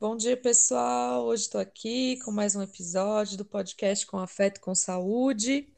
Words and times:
Bom 0.00 0.16
dia, 0.16 0.36
pessoal. 0.36 1.24
Hoje 1.26 1.44
estou 1.44 1.60
aqui 1.60 2.18
com 2.24 2.30
mais 2.30 2.54
um 2.56 2.62
episódio 2.62 3.36
do 3.36 3.44
podcast 3.44 4.06
Com 4.06 4.18
Afeto 4.18 4.60
com 4.60 4.74
Saúde. 4.74 5.68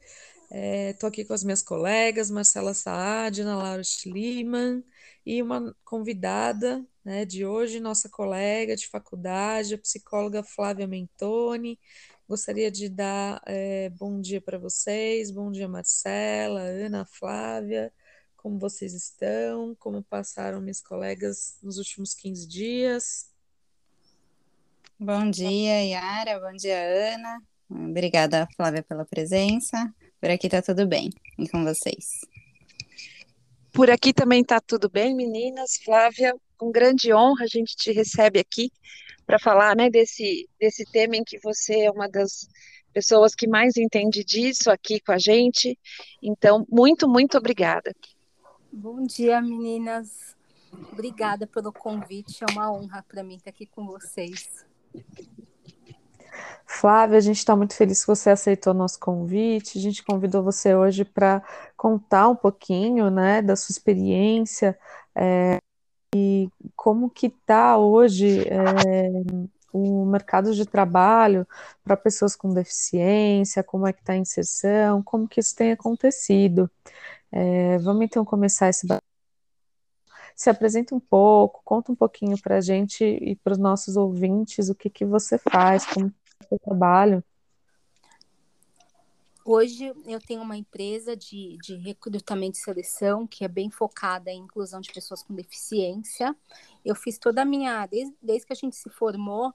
Estou 0.51 1.07
é, 1.07 1.09
aqui 1.09 1.23
com 1.23 1.33
as 1.33 1.43
minhas 1.43 1.61
colegas, 1.61 2.29
Marcela 2.29 2.73
Saad, 2.73 3.41
Ana 3.41 3.55
Laura 3.55 3.83
Schliemann, 3.83 4.83
e 5.25 5.41
uma 5.41 5.75
convidada 5.85 6.85
né, 7.05 7.23
de 7.23 7.45
hoje, 7.45 7.79
nossa 7.79 8.09
colega 8.09 8.75
de 8.75 8.87
faculdade, 8.87 9.75
a 9.75 9.77
psicóloga 9.77 10.43
Flávia 10.43 10.87
Mentoni. 10.87 11.79
Gostaria 12.31 12.71
de 12.71 12.87
dar 12.87 13.41
é, 13.45 13.89
bom 13.89 14.21
dia 14.21 14.39
para 14.39 14.57
vocês, 14.57 15.29
bom 15.29 15.51
dia, 15.51 15.67
Marcela, 15.67 16.61
Ana, 16.61 17.03
Flávia, 17.03 17.91
como 18.37 18.57
vocês 18.57 18.93
estão, 18.93 19.75
como 19.75 20.01
passaram 20.01 20.61
minhas 20.61 20.79
colegas 20.79 21.57
nos 21.61 21.77
últimos 21.77 22.13
15 22.13 22.47
dias. 22.47 23.29
Bom 24.97 25.29
dia, 25.29 25.83
Yara, 25.83 26.39
bom 26.39 26.55
dia, 26.55 26.79
Ana. 27.15 27.43
Obrigada, 27.69 28.47
Flávia, 28.55 28.81
pela 28.81 29.03
presença. 29.03 29.93
Por 30.21 30.29
aqui 30.29 30.47
tá 30.47 30.61
tudo 30.61 30.87
bem. 30.87 31.09
E 31.37 31.49
com 31.49 31.65
vocês? 31.65 32.21
Por 33.73 33.91
aqui 33.91 34.13
também 34.13 34.41
tá 34.41 34.61
tudo 34.61 34.89
bem, 34.89 35.13
meninas. 35.13 35.75
Flávia, 35.83 36.33
com 36.61 36.71
grande 36.71 37.11
honra 37.11 37.45
a 37.45 37.47
gente 37.47 37.75
te 37.75 37.91
recebe 37.91 38.39
aqui 38.39 38.71
para 39.25 39.39
falar, 39.39 39.75
né, 39.75 39.89
desse 39.89 40.47
desse 40.59 40.85
tema 40.85 41.15
em 41.15 41.23
que 41.23 41.39
você 41.39 41.85
é 41.85 41.91
uma 41.91 42.07
das 42.07 42.47
pessoas 42.93 43.33
que 43.33 43.47
mais 43.47 43.77
entende 43.77 44.23
disso 44.23 44.69
aqui 44.69 44.99
com 44.99 45.11
a 45.11 45.17
gente. 45.17 45.75
Então, 46.21 46.63
muito, 46.69 47.09
muito 47.09 47.35
obrigada. 47.35 47.95
Bom 48.71 49.03
dia, 49.03 49.41
meninas. 49.41 50.35
Obrigada 50.91 51.47
pelo 51.47 51.73
convite. 51.73 52.43
É 52.43 52.51
uma 52.51 52.71
honra 52.71 53.03
para 53.07 53.23
mim 53.23 53.37
estar 53.37 53.49
aqui 53.49 53.65
com 53.65 53.87
vocês. 53.87 54.63
Flávia, 56.63 57.17
a 57.17 57.21
gente 57.21 57.37
está 57.37 57.55
muito 57.55 57.73
feliz 57.73 58.01
que 58.01 58.07
você 58.07 58.29
aceitou 58.29 58.71
o 58.71 58.77
nosso 58.77 58.99
convite. 58.99 59.79
A 59.79 59.81
gente 59.81 60.03
convidou 60.03 60.43
você 60.43 60.75
hoje 60.75 61.03
para 61.03 61.41
contar 61.75 62.29
um 62.29 62.35
pouquinho, 62.35 63.09
né, 63.09 63.41
da 63.41 63.55
sua 63.55 63.73
experiência 63.73 64.77
é, 65.15 65.57
e 66.15 66.49
como 66.75 67.09
que 67.09 67.27
está 67.27 67.77
hoje 67.77 68.41
é, 68.47 69.09
o 69.73 70.05
mercado 70.05 70.53
de 70.53 70.65
trabalho 70.65 71.47
para 71.83 71.95
pessoas 71.95 72.35
com 72.35 72.53
deficiência, 72.53 73.63
como 73.63 73.87
é 73.87 73.93
que 73.93 74.01
está 74.01 74.13
a 74.13 74.17
inserção, 74.17 75.01
como 75.01 75.27
que 75.27 75.39
isso 75.39 75.55
tem 75.55 75.71
acontecido. 75.71 76.69
É, 77.31 77.77
vamos 77.79 78.03
então 78.03 78.25
começar 78.25 78.69
esse 78.69 78.85
se 80.35 80.49
apresenta 80.49 80.95
um 80.95 80.99
pouco, 80.99 81.61
conta 81.63 81.91
um 81.91 81.95
pouquinho 81.95 82.39
para 82.41 82.57
a 82.57 82.61
gente 82.61 83.03
e 83.03 83.35
para 83.35 83.53
os 83.53 83.59
nossos 83.59 83.95
ouvintes 83.95 84.69
o 84.69 84.75
que, 84.75 84.89
que 84.89 85.05
você 85.05 85.37
faz, 85.37 85.85
como 85.85 86.11
seu 86.47 86.59
trabalho? 86.59 87.23
Hoje 89.43 89.91
eu 90.05 90.19
tenho 90.19 90.41
uma 90.41 90.55
empresa 90.55 91.15
de, 91.15 91.57
de 91.63 91.75
recrutamento 91.75 92.57
e 92.57 92.61
seleção 92.61 93.25
que 93.25 93.43
é 93.43 93.47
bem 93.47 93.71
focada 93.71 94.29
em 94.29 94.41
inclusão 94.41 94.79
de 94.79 94.91
pessoas 94.91 95.23
com 95.23 95.33
deficiência. 95.33 96.35
Eu 96.85 96.93
fiz 96.93 97.17
toda 97.17 97.41
a 97.41 97.45
minha, 97.45 97.85
desde, 97.87 98.15
desde 98.21 98.45
que 98.45 98.53
a 98.53 98.55
gente 98.55 98.75
se 98.75 98.89
formou, 98.89 99.51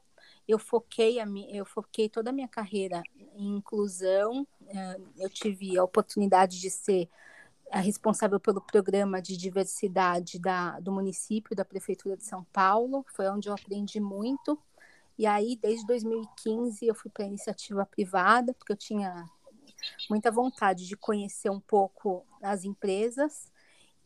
eu 0.49 0.59
foquei, 0.59 1.21
a, 1.21 1.27
eu 1.51 1.65
foquei 1.65 2.09
toda 2.09 2.31
a 2.31 2.33
minha 2.33 2.49
carreira 2.49 3.03
em 3.35 3.57
inclusão. 3.57 4.47
Eh, 4.69 5.01
eu 5.19 5.31
tive 5.31 5.77
a 5.79 5.85
oportunidade 5.85 6.61
de 6.61 6.71
ser 6.71 7.09
a 7.71 7.81
responsável 7.81 8.39
pelo 8.39 8.61
programa 8.61 9.21
de 9.21 9.37
diversidade 9.37 10.39
da, 10.39 10.79
do 10.81 10.93
município, 10.93 11.57
da 11.57 11.65
Prefeitura 11.65 12.17
de 12.17 12.25
São 12.25 12.45
Paulo. 12.53 13.05
Foi 13.15 13.29
onde 13.29 13.49
eu 13.49 13.55
aprendi 13.55 14.01
muito. 14.01 14.59
E 15.19 15.27
aí, 15.27 15.57
desde 15.57 15.87
2015, 15.87 16.87
eu 16.87 16.95
fui 16.95 17.11
para 17.11 17.25
a 17.25 17.29
iniciativa 17.29 17.87
privada, 17.87 18.53
porque 18.55 18.73
eu 18.73 18.77
tinha 18.77 19.27
muita 20.09 20.31
vontade 20.31 20.87
de 20.87 20.97
conhecer 20.97 21.51
um 21.51 21.61
pouco 21.61 22.25
as 22.43 22.65
empresas. 22.65 23.51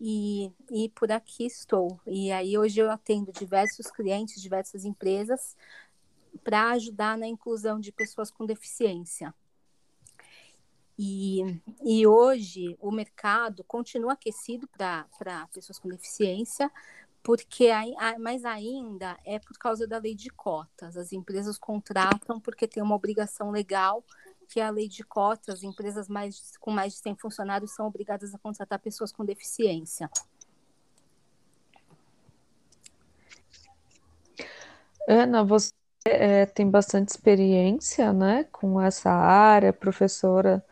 E, 0.01 0.51
e 0.71 0.89
por 0.89 1.13
aqui 1.13 1.45
estou. 1.45 2.01
E 2.07 2.33
aí, 2.33 2.57
hoje 2.57 2.81
eu 2.81 2.91
atendo 2.91 3.31
diversos 3.33 3.91
clientes, 3.91 4.41
diversas 4.41 4.87
empresas, 4.87 5.55
para 6.43 6.71
ajudar 6.71 7.19
na 7.19 7.27
inclusão 7.27 7.79
de 7.79 7.93
pessoas 7.93 8.31
com 8.31 8.47
deficiência. 8.47 9.35
E, 10.99 11.41
e 11.83 12.07
hoje 12.07 12.77
o 12.79 12.91
mercado 12.91 13.65
continua 13.65 14.13
aquecido 14.13 14.69
para 14.69 15.07
pessoas 15.53 15.79
com 15.79 15.89
deficiência, 15.89 16.71
porque 17.23 17.71
mais 18.19 18.45
ainda 18.45 19.19
é 19.25 19.39
por 19.39 19.57
causa 19.59 19.87
da 19.87 19.99
lei 19.99 20.15
de 20.15 20.29
cotas. 20.29 20.99
As 20.99 21.13
empresas 21.13 21.57
contratam 21.57 22.39
porque 22.39 22.69
tem 22.69 22.83
uma 22.83 22.95
obrigação 22.95 23.51
legal 23.51 24.05
que 24.51 24.59
é 24.59 24.67
a 24.67 24.71
lei 24.71 24.89
de 24.89 25.05
cotas, 25.05 25.63
empresas 25.63 26.09
mais, 26.09 26.57
com 26.59 26.73
mais 26.73 26.95
de 26.95 26.99
100 26.99 27.17
funcionários 27.17 27.73
são 27.73 27.87
obrigadas 27.87 28.35
a 28.35 28.39
contratar 28.39 28.81
pessoas 28.81 29.13
com 29.13 29.25
deficiência. 29.25 30.11
Ana, 35.09 35.45
você 35.45 35.73
é, 36.05 36.47
tem 36.47 36.69
bastante 36.69 37.11
experiência, 37.11 38.13
né, 38.13 38.45
com 38.51 38.81
essa 38.81 39.11
área, 39.11 39.73
professora 39.73 40.65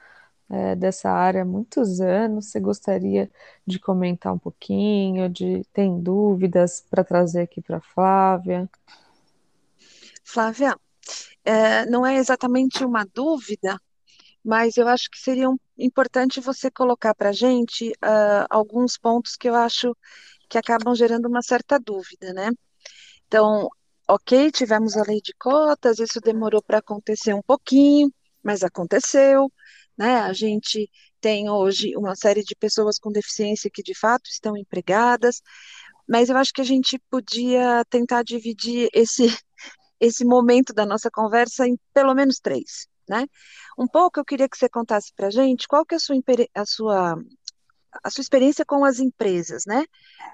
é, 0.51 0.75
dessa 0.75 1.11
área 1.11 1.43
há 1.43 1.45
muitos 1.45 2.01
anos. 2.01 2.47
Você 2.47 2.59
gostaria 2.59 3.31
de 3.65 3.79
comentar 3.79 4.33
um 4.33 4.39
pouquinho? 4.39 5.29
De 5.29 5.65
tem 5.73 6.01
dúvidas 6.01 6.85
para 6.91 7.05
trazer 7.05 7.43
aqui 7.43 7.61
para 7.61 7.81
Flávia? 7.81 8.69
Flávia, 10.25 10.77
é, 11.49 11.87
não 11.87 12.07
é 12.07 12.17
exatamente 12.17 12.85
uma 12.85 13.05
dúvida, 13.15 13.81
mas 14.45 14.77
eu 14.77 14.89
acho 14.89 15.11
que 15.11 15.19
seria 15.19 15.51
um, 15.51 15.59
importante 15.79 16.41
você 16.41 16.71
colocar 16.71 17.15
para 17.15 17.31
a 17.31 17.33
gente 17.33 17.91
uh, 18.05 18.47
alguns 18.51 18.99
pontos 18.99 19.37
que 19.37 19.49
eu 19.49 19.55
acho 19.55 19.97
que 20.49 20.59
acabam 20.59 20.95
gerando 20.95 21.29
uma 21.29 21.43
certa 21.43 21.79
dúvida, 21.79 22.33
né? 22.33 22.51
Então, 23.27 23.69
ok, 24.09 24.51
tivemos 24.53 24.97
a 24.97 25.03
lei 25.03 25.21
de 25.23 25.35
cotas, 25.39 25.99
isso 25.99 26.21
demorou 26.21 26.63
para 26.63 26.79
acontecer 26.79 27.35
um 27.35 27.43
pouquinho, 27.43 28.13
mas 28.43 28.63
aconteceu 28.65 29.51
né? 29.99 30.21
A 30.21 30.33
gente 30.33 30.89
tem 31.21 31.51
hoje 31.51 31.97
uma 31.97 32.15
série 32.15 32.43
de 32.45 32.55
pessoas 32.55 32.99
com 32.99 33.11
deficiência 33.11 33.71
que 33.73 33.83
de 33.83 33.95
fato 33.99 34.31
estão 34.31 34.57
empregadas, 34.57 35.43
mas 36.09 36.31
eu 36.31 36.37
acho 36.37 36.53
que 36.53 36.61
a 36.61 36.65
gente 36.65 36.99
podia 37.11 37.85
tentar 37.91 38.23
dividir 38.23 38.89
esse, 38.95 39.27
esse 40.01 40.25
momento 40.25 40.73
da 40.73 40.87
nossa 40.87 41.11
conversa 41.11 41.67
em 41.67 41.79
pelo 41.93 42.15
menos 42.15 42.39
três, 42.39 42.87
né? 43.09 43.27
Um 43.79 43.87
pouco 43.87 44.21
eu 44.21 44.25
queria 44.25 44.49
que 44.49 44.57
você 44.57 44.69
contasse 44.69 45.13
para 45.15 45.31
gente 45.31 45.67
qual 45.69 45.85
que 45.85 45.95
é 45.95 45.99
a 45.99 46.01
sua, 46.01 46.45
a 46.55 46.67
sua, 46.67 47.23
a 48.05 48.11
sua 48.11 48.23
experiência 48.23 48.65
com 48.65 48.85
as 48.85 48.99
empresas, 48.99 49.65
né? 49.67 49.85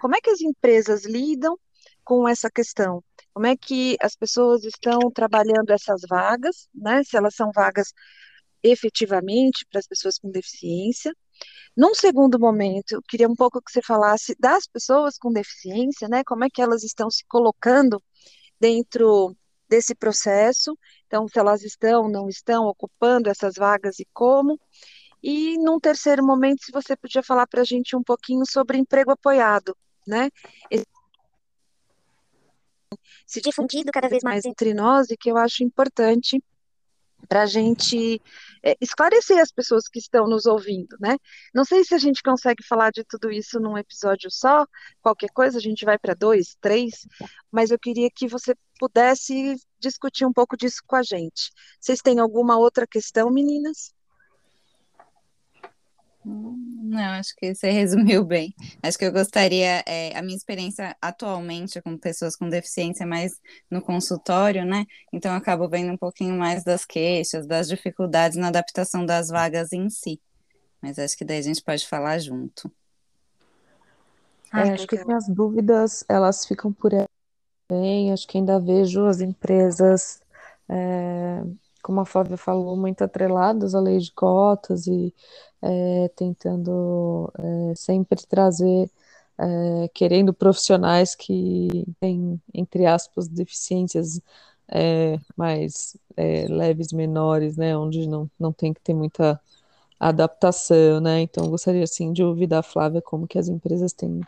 Como 0.00 0.16
é 0.16 0.20
que 0.20 0.30
as 0.30 0.40
empresas 0.40 1.04
lidam 1.04 1.58
com 2.04 2.28
essa 2.28 2.50
questão? 2.50 3.02
Como 3.32 3.46
é 3.46 3.56
que 3.56 3.96
as 4.00 4.14
pessoas 4.14 4.64
estão 4.64 5.10
trabalhando 5.12 5.70
essas 5.70 6.02
vagas, 6.08 6.68
né? 6.74 7.02
Se 7.04 7.16
elas 7.16 7.34
são 7.34 7.50
vagas 7.54 7.92
efetivamente 8.62 9.66
para 9.70 9.78
as 9.80 9.86
pessoas 9.86 10.18
com 10.18 10.30
deficiência. 10.30 11.14
Num 11.76 11.94
segundo 11.94 12.38
momento, 12.38 12.92
eu 12.92 13.02
queria 13.02 13.28
um 13.28 13.34
pouco 13.34 13.60
que 13.60 13.70
você 13.70 13.82
falasse 13.82 14.34
das 14.38 14.66
pessoas 14.66 15.18
com 15.18 15.32
deficiência, 15.32 16.08
né? 16.08 16.22
Como 16.24 16.44
é 16.44 16.48
que 16.50 16.62
elas 16.62 16.82
estão 16.84 17.10
se 17.10 17.24
colocando 17.26 18.02
dentro 18.60 19.36
desse 19.74 19.94
processo? 19.94 20.78
Então, 21.06 21.26
se 21.26 21.38
elas 21.38 21.62
estão, 21.62 22.08
não 22.08 22.28
estão 22.28 22.66
ocupando 22.66 23.28
essas 23.28 23.54
vagas 23.56 23.98
e 23.98 24.06
como? 24.12 24.60
E 25.20 25.56
num 25.58 25.80
terceiro 25.80 26.24
momento, 26.24 26.64
se 26.64 26.70
você 26.70 26.96
podia 26.96 27.22
falar 27.22 27.46
para 27.46 27.62
a 27.62 27.64
gente 27.64 27.96
um 27.96 28.02
pouquinho 28.02 28.44
sobre 28.46 28.78
emprego 28.78 29.10
apoiado, 29.10 29.76
né? 30.06 30.30
Esse 30.70 30.86
se 33.26 33.40
difundido 33.40 33.90
cada 33.92 34.08
vez 34.08 34.22
mais 34.22 34.44
entre 34.44 34.72
nós 34.72 35.10
e 35.10 35.16
que 35.16 35.30
eu 35.30 35.36
acho 35.36 35.64
importante 35.64 36.40
para 37.28 37.42
a 37.42 37.46
gente 37.46 38.20
é, 38.62 38.76
esclarecer 38.80 39.38
as 39.38 39.50
pessoas 39.50 39.88
que 39.88 39.98
estão 39.98 40.26
nos 40.26 40.46
ouvindo, 40.46 40.96
né? 41.00 41.16
Não 41.54 41.64
sei 41.64 41.84
se 41.84 41.94
a 41.94 41.98
gente 41.98 42.22
consegue 42.22 42.62
falar 42.62 42.90
de 42.90 43.04
tudo 43.04 43.30
isso 43.30 43.58
num 43.58 43.78
episódio 43.78 44.30
só, 44.30 44.66
qualquer 45.02 45.30
coisa 45.30 45.58
a 45.58 45.60
gente 45.60 45.84
vai 45.84 45.98
para 45.98 46.14
dois, 46.14 46.56
três, 46.60 47.06
mas 47.50 47.70
eu 47.70 47.78
queria 47.78 48.08
que 48.14 48.28
você 48.28 48.54
pudesse 48.78 49.56
discutir 49.84 50.24
um 50.26 50.32
pouco 50.32 50.56
disso 50.56 50.82
com 50.86 50.96
a 50.96 51.02
gente. 51.02 51.50
Vocês 51.80 52.00
têm 52.00 52.18
alguma 52.18 52.58
outra 52.58 52.86
questão, 52.86 53.30
meninas? 53.30 53.94
Não, 56.24 57.10
acho 57.18 57.34
que 57.36 57.54
você 57.54 57.70
resumiu 57.70 58.24
bem. 58.24 58.54
Acho 58.82 58.98
que 58.98 59.04
eu 59.04 59.12
gostaria, 59.12 59.82
é, 59.86 60.16
a 60.16 60.22
minha 60.22 60.36
experiência 60.36 60.96
atualmente 61.00 61.82
com 61.82 61.98
pessoas 61.98 62.34
com 62.34 62.48
deficiência 62.48 63.06
mais 63.06 63.38
no 63.70 63.82
consultório, 63.82 64.64
né? 64.64 64.86
Então 65.12 65.32
eu 65.32 65.36
acabo 65.36 65.68
vendo 65.68 65.92
um 65.92 65.98
pouquinho 65.98 66.34
mais 66.34 66.64
das 66.64 66.86
queixas, 66.86 67.46
das 67.46 67.68
dificuldades 67.68 68.38
na 68.38 68.48
adaptação 68.48 69.04
das 69.04 69.28
vagas 69.28 69.72
em 69.72 69.90
si. 69.90 70.18
mas 70.80 70.98
acho 70.98 71.16
que 71.16 71.24
daí 71.24 71.38
a 71.38 71.42
gente 71.42 71.62
pode 71.62 71.86
falar 71.86 72.18
junto. 72.18 72.72
É, 74.52 74.72
acho 74.72 74.86
que 74.86 75.04
minhas 75.04 75.28
dúvidas, 75.28 76.04
elas 76.08 76.46
ficam 76.46 76.72
por 76.72 76.94
aí 76.94 77.06
também, 77.68 78.12
acho 78.12 78.26
que 78.26 78.38
ainda 78.38 78.58
vejo 78.58 79.06
as 79.06 79.20
empresas, 79.20 80.20
é, 80.68 81.42
como 81.82 82.00
a 82.00 82.04
Flávia 82.04 82.36
falou, 82.36 82.76
muito 82.76 83.02
atreladas 83.04 83.74
à 83.74 83.80
lei 83.80 83.98
de 83.98 84.12
cotas 84.12 84.86
e 84.86 85.14
é, 85.62 86.08
tentando 86.16 87.32
é, 87.38 87.74
sempre 87.74 88.24
trazer, 88.26 88.90
querendo 89.94 90.32
profissionais 90.32 91.14
que 91.16 91.84
têm, 92.00 92.40
entre 92.54 92.86
aspas, 92.86 93.26
deficiências 93.28 94.20
mais 95.36 95.96
leves, 96.48 96.92
menores, 96.92 97.56
né, 97.56 97.76
onde 97.76 98.06
não, 98.08 98.30
não 98.38 98.52
tem 98.52 98.72
que 98.72 98.80
ter 98.80 98.94
muita 98.94 99.40
adaptação, 99.98 101.00
né, 101.00 101.20
então 101.22 101.48
gostaria, 101.50 101.82
assim, 101.84 102.12
de 102.12 102.22
ouvir 102.22 102.46
da 102.46 102.62
Flávia 102.62 103.02
como 103.02 103.26
que 103.26 103.38
as 103.38 103.48
empresas 103.48 103.92
têm 103.92 104.20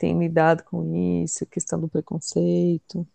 tem 0.00 0.18
lidado 0.18 0.64
com 0.64 1.22
isso, 1.22 1.44
questão 1.44 1.78
do 1.78 1.86
preconceito? 1.86 3.06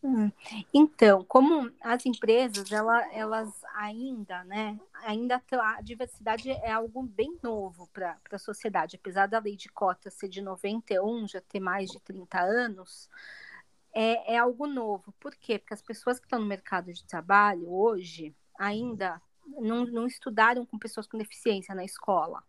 Hum. 0.00 0.30
Então, 0.72 1.24
como 1.24 1.68
as 1.80 2.06
empresas, 2.06 2.70
ela, 2.70 3.12
elas 3.12 3.50
ainda, 3.74 4.44
né, 4.44 4.78
ainda 5.02 5.42
a 5.50 5.82
diversidade 5.82 6.48
é 6.48 6.70
algo 6.70 7.02
bem 7.02 7.36
novo 7.42 7.88
para 7.92 8.16
a 8.30 8.38
sociedade, 8.38 8.94
apesar 8.94 9.26
da 9.26 9.40
lei 9.40 9.56
de 9.56 9.68
cotas 9.68 10.14
ser 10.14 10.28
de 10.28 10.40
91, 10.40 11.26
já 11.26 11.40
ter 11.40 11.58
mais 11.58 11.90
de 11.90 11.98
30 11.98 12.40
anos, 12.40 13.10
é, 13.92 14.34
é 14.34 14.38
algo 14.38 14.68
novo. 14.68 15.12
Por 15.18 15.34
quê? 15.34 15.58
Porque 15.58 15.74
as 15.74 15.82
pessoas 15.82 16.20
que 16.20 16.26
estão 16.26 16.38
no 16.38 16.46
mercado 16.46 16.92
de 16.92 17.02
trabalho 17.02 17.68
hoje 17.68 18.32
ainda 18.56 19.20
não, 19.44 19.84
não 19.86 20.06
estudaram 20.06 20.64
com 20.64 20.78
pessoas 20.78 21.08
com 21.08 21.18
deficiência 21.18 21.74
na 21.74 21.84
escola. 21.84 22.44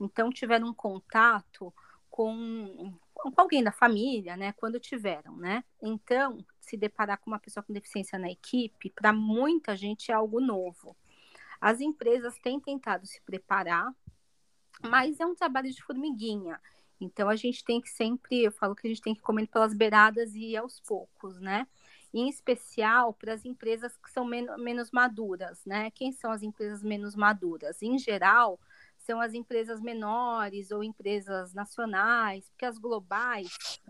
Então, 0.00 0.30
tiveram 0.30 0.68
um 0.68 0.74
contato 0.74 1.72
com, 2.14 2.94
com 3.12 3.32
alguém 3.36 3.60
da 3.60 3.72
família, 3.72 4.36
né, 4.36 4.52
quando 4.52 4.78
tiveram, 4.78 5.36
né? 5.36 5.64
Então, 5.82 6.46
se 6.60 6.76
deparar 6.76 7.18
com 7.18 7.28
uma 7.28 7.40
pessoa 7.40 7.64
com 7.64 7.72
deficiência 7.72 8.16
na 8.16 8.30
equipe, 8.30 8.88
para 8.90 9.12
muita 9.12 9.74
gente 9.74 10.12
é 10.12 10.14
algo 10.14 10.40
novo. 10.40 10.96
As 11.60 11.80
empresas 11.80 12.38
têm 12.38 12.60
tentado 12.60 13.04
se 13.04 13.20
preparar, 13.22 13.92
mas 14.80 15.18
é 15.18 15.26
um 15.26 15.34
trabalho 15.34 15.68
de 15.72 15.82
formiguinha. 15.82 16.60
Então 17.00 17.28
a 17.28 17.34
gente 17.34 17.64
tem 17.64 17.80
que 17.80 17.90
sempre, 17.90 18.44
eu 18.44 18.52
falo 18.52 18.76
que 18.76 18.86
a 18.86 18.90
gente 18.90 19.02
tem 19.02 19.14
que 19.16 19.20
comer 19.20 19.48
pelas 19.48 19.74
beiradas 19.74 20.36
e 20.36 20.56
aos 20.56 20.78
poucos, 20.78 21.40
né? 21.40 21.66
Em 22.12 22.28
especial 22.28 23.12
para 23.12 23.34
as 23.34 23.44
empresas 23.44 23.96
que 23.96 24.08
são 24.08 24.24
men 24.24 24.46
menos 24.58 24.92
maduras, 24.92 25.64
né? 25.66 25.90
Quem 25.90 26.12
são 26.12 26.30
as 26.30 26.44
empresas 26.44 26.80
menos 26.80 27.16
maduras? 27.16 27.82
Em 27.82 27.98
geral, 27.98 28.60
são 29.04 29.20
as 29.20 29.34
empresas 29.34 29.80
menores 29.80 30.70
ou 30.70 30.82
empresas 30.82 31.52
nacionais, 31.52 32.48
porque 32.50 32.64
as 32.64 32.78
globais 32.78 33.80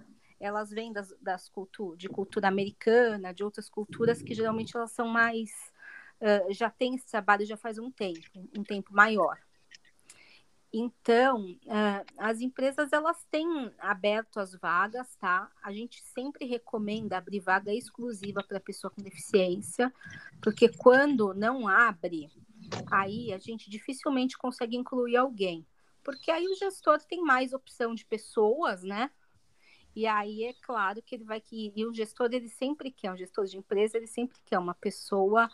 elas 0.41 0.71
vêm 0.71 0.93
das, 0.93 1.15
das 1.21 1.49
culturas, 1.49 1.99
de 1.99 2.09
cultura 2.09 2.49
americana, 2.49 3.33
de 3.33 3.43
outras 3.43 3.71
culturas 3.71 4.21
que 4.21 4.35
geralmente 4.35 4.77
elas 4.77 4.93
são 4.93 5.09
mais 5.09 5.51
uh, 6.21 6.53
já 6.53 6.69
tem 6.69 6.95
esse 6.95 7.07
trabalho 7.07 7.47
já 7.47 7.57
faz 7.57 7.79
um 7.79 7.91
tempo, 7.91 8.49
um 8.57 8.63
tempo 8.63 8.93
maior. 8.93 9.39
Então, 10.77 11.53
uh, 11.67 12.05
as 12.19 12.41
empresas 12.41 12.93
elas 12.93 13.25
têm 13.31 13.73
aberto 13.79 14.41
as 14.41 14.57
vagas, 14.57 15.15
tá? 15.17 15.49
A 15.63 15.73
gente 15.73 16.03
sempre 16.03 16.47
recomenda 16.47 17.17
abrir 17.17 17.39
vaga 17.39 17.73
exclusiva 17.73 18.43
para 18.43 18.59
pessoa 18.59 18.91
com 18.91 19.01
deficiência, 19.01 19.93
porque 20.43 20.69
quando 20.69 21.33
não 21.33 21.69
abre, 21.69 22.29
aí 22.91 23.33
a 23.33 23.39
gente 23.39 23.71
dificilmente 23.71 24.37
consegue 24.37 24.77
incluir 24.77 25.17
alguém, 25.17 25.67
porque 26.03 26.31
aí 26.31 26.47
o 26.47 26.55
gestor 26.55 26.99
tem 27.03 27.23
mais 27.23 27.53
opção 27.53 27.95
de 27.95 28.05
pessoas, 28.05 28.83
né? 28.83 29.11
E 29.97 30.07
aí 30.07 30.45
é 30.45 30.53
claro 30.55 31.01
que 31.01 31.15
ele 31.15 31.25
vai 31.25 31.41
que 31.41 31.73
e 31.75 31.87
o 31.87 31.95
gestor 31.95 32.29
ele 32.33 32.49
sempre 32.49 32.91
quer, 32.91 33.13
um 33.13 33.17
gestor 33.17 33.45
de 33.47 33.57
empresa 33.57 33.97
ele 33.97 34.09
sempre 34.09 34.37
quer 34.45 34.59
uma 34.59 34.75
pessoa 34.75 35.49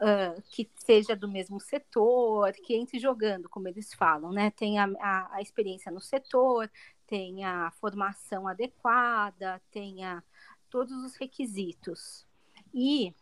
uh, 0.00 0.42
que 0.50 0.70
seja 0.76 1.16
do 1.16 1.28
mesmo 1.28 1.58
setor, 1.58 2.52
que 2.52 2.74
entre 2.74 2.98
jogando, 2.98 3.48
como 3.48 3.68
eles 3.68 3.94
falam, 3.94 4.32
né? 4.32 4.50
Tem 4.50 4.78
a, 4.78 4.84
a, 5.00 5.36
a 5.36 5.42
experiência 5.42 5.90
no 5.90 6.00
setor, 6.00 6.70
tem 7.06 7.44
a 7.44 7.70
formação 7.72 8.46
adequada, 8.46 9.60
tenha 9.70 10.22
todos 10.68 11.04
os 11.04 11.16
requisitos. 11.16 12.26
E 12.72 13.14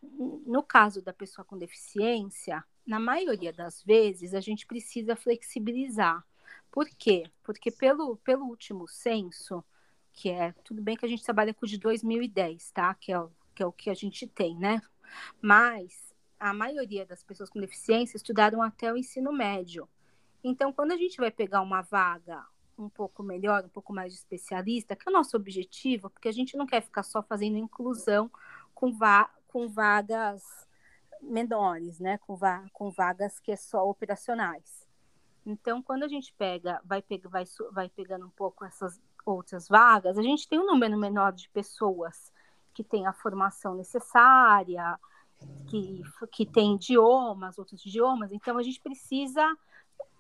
no 0.47 0.63
caso 0.63 1.01
da 1.01 1.13
pessoa 1.13 1.45
com 1.45 1.57
deficiência, 1.57 2.63
na 2.89 2.99
maioria 2.99 3.53
das 3.53 3.83
vezes, 3.83 4.33
a 4.33 4.41
gente 4.41 4.67
precisa 4.67 5.15
flexibilizar. 5.15 6.25
Por 6.71 6.89
quê? 6.89 7.31
Porque 7.45 7.71
pelo, 7.71 8.17
pelo 8.17 8.47
último 8.47 8.89
censo, 8.89 9.63
que 10.11 10.31
é, 10.31 10.53
tudo 10.65 10.81
bem 10.81 10.97
que 10.97 11.05
a 11.05 11.09
gente 11.09 11.23
trabalha 11.23 11.53
com 11.53 11.67
o 11.67 11.69
de 11.69 11.77
2010, 11.77 12.71
tá? 12.71 12.95
Que 12.95 13.13
é, 13.13 13.21
o, 13.21 13.31
que 13.55 13.63
é 13.63 13.67
o 13.67 13.73
que 13.73 13.91
a 13.91 13.95
gente 13.95 14.27
tem, 14.27 14.57
né? 14.57 14.81
Mas 15.39 16.15
a 16.41 16.55
maioria 16.55 17.05
das 17.05 17.23
pessoas 17.23 17.51
com 17.51 17.61
deficiência 17.61 18.17
estudaram 18.17 18.63
até 18.63 18.91
o 18.91 18.97
ensino 18.97 19.35
médio. 19.35 19.87
Então, 20.43 20.73
quando 20.73 20.93
a 20.93 20.97
gente 20.97 21.19
vai 21.19 21.31
pegar 21.31 21.61
uma 21.61 21.83
vaga 21.83 22.43
um 22.79 22.89
pouco 22.89 23.23
melhor, 23.23 23.67
um 23.67 23.69
pouco 23.69 23.93
mais 23.93 24.15
de 24.15 24.19
especialista, 24.19 24.97
que 24.97 25.07
é 25.07 25.11
o 25.11 25.15
nosso 25.15 25.37
objetivo, 25.37 26.09
porque 26.09 26.29
a 26.29 26.33
gente 26.33 26.57
não 26.57 26.65
quer 26.65 26.81
ficar 26.81 27.03
só 27.03 27.23
fazendo 27.23 27.59
inclusão 27.59 28.31
com, 28.75 28.91
va 28.97 29.29
com 29.47 29.69
vagas 29.69 30.67
menores, 31.23 31.99
né, 31.99 32.19
com, 32.19 32.37
va 32.37 32.65
com 32.73 32.91
vagas 32.91 33.39
que 33.41 33.53
é 33.53 33.57
só 33.57 33.89
operacionais. 33.89 34.87
Então, 35.45 35.83
quando 35.83 36.03
a 36.03 36.09
gente 36.09 36.33
pega, 36.35 36.81
vai, 36.85 37.01
pega, 37.01 37.29
vai, 37.29 37.45
vai 37.73 37.89
pegando 37.89 38.27
um 38.27 38.31
pouco 38.31 38.65
essas 38.65 39.01
outras 39.25 39.69
vagas, 39.69 40.19
a 40.19 40.23
gente 40.23 40.49
tem 40.49 40.59
um 40.59 40.67
número 40.67 40.97
menor 40.97 41.33
de 41.33 41.49
pessoas 41.51 42.33
que 42.75 42.85
têm 42.85 43.07
a 43.07 43.13
formação 43.13 43.75
necessária, 43.75 44.99
que, 45.69 46.03
que 46.31 46.47
tem 46.47 46.75
idiomas, 46.75 47.59
outros 47.59 47.85
idiomas, 47.85 48.33
então 48.33 48.59
a 48.59 48.63
gente 48.63 48.81
precisa 48.81 49.57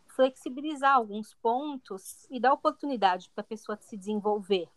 flexibilizar 0.09 0.95
alguns 0.95 1.35
pontos 1.35 2.27
e 2.31 2.41
dar 2.41 2.53
oportunidade 2.53 3.31
para 3.31 3.43
a 3.43 3.47
pessoa 3.47 3.79
se 3.81 3.97
desenvolver. 3.97 4.69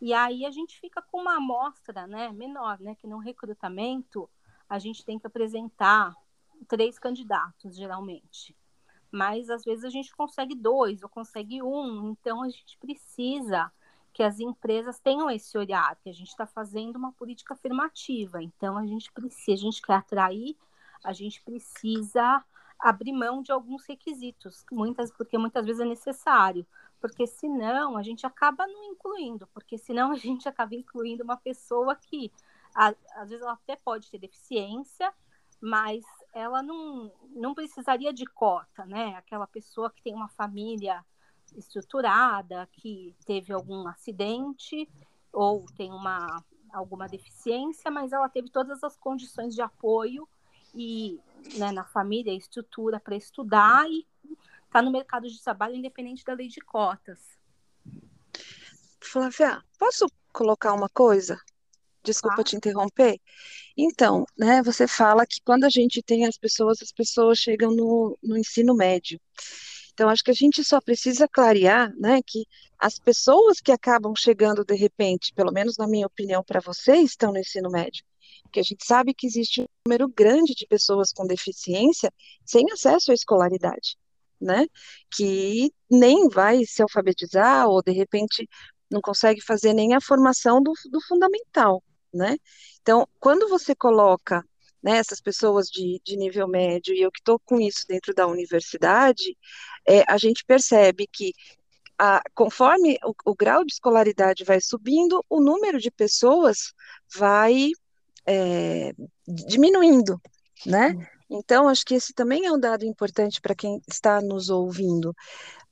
E 0.00 0.12
aí 0.12 0.44
a 0.44 0.50
gente 0.50 0.80
fica 0.80 1.02
com 1.02 1.20
uma 1.20 1.36
amostra 1.36 2.06
né, 2.06 2.32
menor, 2.32 2.80
né, 2.80 2.94
que 2.94 3.06
no 3.06 3.18
recrutamento 3.18 4.28
a 4.72 4.78
gente 4.78 5.04
tem 5.04 5.18
que 5.18 5.26
apresentar 5.26 6.16
três 6.66 6.98
candidatos, 6.98 7.76
geralmente. 7.76 8.56
Mas 9.10 9.50
às 9.50 9.64
vezes 9.64 9.84
a 9.84 9.90
gente 9.90 10.16
consegue 10.16 10.54
dois 10.54 11.02
ou 11.02 11.10
consegue 11.10 11.62
um, 11.62 12.08
então 12.08 12.42
a 12.42 12.48
gente 12.48 12.78
precisa 12.78 13.70
que 14.14 14.22
as 14.22 14.40
empresas 14.40 14.98
tenham 14.98 15.30
esse 15.30 15.58
olhar, 15.58 15.94
que 15.96 16.08
a 16.08 16.12
gente 16.14 16.28
está 16.28 16.46
fazendo 16.46 16.96
uma 16.96 17.12
política 17.12 17.52
afirmativa. 17.52 18.42
Então 18.42 18.78
a 18.78 18.86
gente 18.86 19.12
precisa, 19.12 19.52
a 19.52 19.56
gente 19.56 19.82
quer 19.82 19.96
atrair, 19.96 20.56
a 21.04 21.12
gente 21.12 21.42
precisa 21.42 22.42
abrir 22.78 23.12
mão 23.12 23.42
de 23.42 23.52
alguns 23.52 23.84
requisitos, 23.84 24.64
muitas, 24.72 25.12
porque 25.12 25.36
muitas 25.36 25.66
vezes 25.66 25.82
é 25.82 25.84
necessário, 25.84 26.66
porque 26.98 27.26
senão 27.26 27.98
a 27.98 28.02
gente 28.02 28.24
acaba 28.24 28.66
não 28.66 28.84
incluindo, 28.84 29.46
porque 29.48 29.76
senão 29.76 30.12
a 30.12 30.16
gente 30.16 30.48
acaba 30.48 30.74
incluindo 30.74 31.22
uma 31.22 31.36
pessoa 31.36 31.94
que 31.94 32.32
às 32.74 33.28
vezes 33.28 33.42
ela 33.42 33.52
até 33.52 33.76
pode 33.76 34.10
ter 34.10 34.18
deficiência, 34.18 35.12
mas 35.60 36.04
ela 36.34 36.62
não, 36.62 37.12
não 37.30 37.54
precisaria 37.54 38.12
de 38.12 38.26
cota, 38.26 38.84
né? 38.86 39.14
Aquela 39.16 39.46
pessoa 39.46 39.90
que 39.90 40.02
tem 40.02 40.14
uma 40.14 40.28
família 40.28 41.04
estruturada, 41.56 42.68
que 42.72 43.14
teve 43.26 43.52
algum 43.52 43.86
acidente 43.86 44.88
ou 45.32 45.66
tem 45.76 45.90
uma 45.92 46.42
alguma 46.72 47.06
deficiência, 47.06 47.90
mas 47.90 48.12
ela 48.12 48.30
teve 48.30 48.48
todas 48.48 48.82
as 48.82 48.96
condições 48.96 49.54
de 49.54 49.60
apoio 49.60 50.26
e 50.74 51.20
né, 51.58 51.70
na 51.70 51.84
família, 51.84 52.32
estrutura 52.32 52.98
para 52.98 53.14
estudar 53.14 53.86
e 53.90 54.06
está 54.64 54.80
no 54.80 54.90
mercado 54.90 55.28
de 55.28 55.42
trabalho 55.42 55.76
independente 55.76 56.24
da 56.24 56.32
lei 56.32 56.48
de 56.48 56.62
cotas. 56.62 57.20
Flávia, 59.00 59.62
posso 59.78 60.06
colocar 60.32 60.72
uma 60.72 60.88
coisa? 60.88 61.38
Desculpa 62.04 62.40
ah. 62.40 62.44
te 62.44 62.56
interromper. 62.56 63.20
Então, 63.76 64.24
né, 64.36 64.62
você 64.62 64.86
fala 64.88 65.26
que 65.26 65.40
quando 65.44 65.64
a 65.64 65.70
gente 65.70 66.02
tem 66.02 66.26
as 66.26 66.36
pessoas, 66.36 66.82
as 66.82 66.92
pessoas 66.92 67.38
chegam 67.38 67.74
no, 67.74 68.18
no 68.22 68.36
ensino 68.36 68.74
médio. 68.74 69.20
Então, 69.92 70.08
acho 70.08 70.24
que 70.24 70.30
a 70.30 70.34
gente 70.34 70.64
só 70.64 70.80
precisa 70.80 71.28
clarear, 71.28 71.92
né, 71.96 72.20
que 72.26 72.44
as 72.78 72.98
pessoas 72.98 73.60
que 73.60 73.70
acabam 73.70 74.14
chegando 74.16 74.64
de 74.64 74.74
repente, 74.74 75.32
pelo 75.34 75.52
menos 75.52 75.76
na 75.76 75.86
minha 75.86 76.06
opinião, 76.06 76.42
para 76.42 76.60
você, 76.60 76.96
estão 76.96 77.32
no 77.32 77.38
ensino 77.38 77.70
médio. 77.70 78.04
Porque 78.42 78.60
a 78.60 78.62
gente 78.62 78.84
sabe 78.84 79.14
que 79.14 79.26
existe 79.26 79.62
um 79.62 79.66
número 79.86 80.08
grande 80.08 80.54
de 80.54 80.66
pessoas 80.66 81.12
com 81.12 81.26
deficiência 81.26 82.12
sem 82.44 82.64
acesso 82.72 83.12
à 83.12 83.14
escolaridade, 83.14 83.96
né? 84.40 84.66
Que 85.14 85.70
nem 85.90 86.28
vai 86.28 86.64
se 86.64 86.82
alfabetizar 86.82 87.68
ou 87.68 87.82
de 87.82 87.92
repente 87.92 88.48
não 88.90 89.00
consegue 89.00 89.40
fazer 89.40 89.72
nem 89.72 89.94
a 89.94 90.00
formação 90.00 90.62
do, 90.62 90.72
do 90.90 91.00
fundamental 91.00 91.82
né? 92.12 92.36
Então, 92.80 93.08
quando 93.18 93.48
você 93.48 93.74
coloca 93.74 94.44
né, 94.82 94.96
essas 94.96 95.20
pessoas 95.20 95.68
de, 95.68 96.00
de 96.04 96.16
nível 96.16 96.48
médio, 96.48 96.94
e 96.94 97.00
eu 97.00 97.10
que 97.10 97.20
estou 97.20 97.38
com 97.38 97.60
isso 97.60 97.86
dentro 97.86 98.12
da 98.12 98.26
universidade, 98.26 99.36
é, 99.86 100.04
a 100.08 100.18
gente 100.18 100.44
percebe 100.44 101.06
que 101.06 101.32
a, 101.98 102.20
conforme 102.34 102.98
o, 103.04 103.14
o, 103.30 103.34
grau 103.34 103.64
de 103.64 103.72
escolaridade 103.72 104.44
vai 104.44 104.60
subindo, 104.60 105.24
o 105.30 105.40
número 105.40 105.78
de 105.78 105.90
pessoas 105.90 106.72
vai 107.14 107.70
é, 108.26 108.92
diminuindo, 109.26 110.20
né? 110.66 110.96
Hum. 110.98 111.12
Então, 111.34 111.68
acho 111.68 111.84
que 111.84 111.94
esse 111.94 112.12
também 112.12 112.44
é 112.44 112.52
um 112.52 112.60
dado 112.60 112.84
importante 112.84 113.40
para 113.40 113.54
quem 113.54 113.80
está 113.88 114.20
nos 114.20 114.50
ouvindo. 114.50 115.14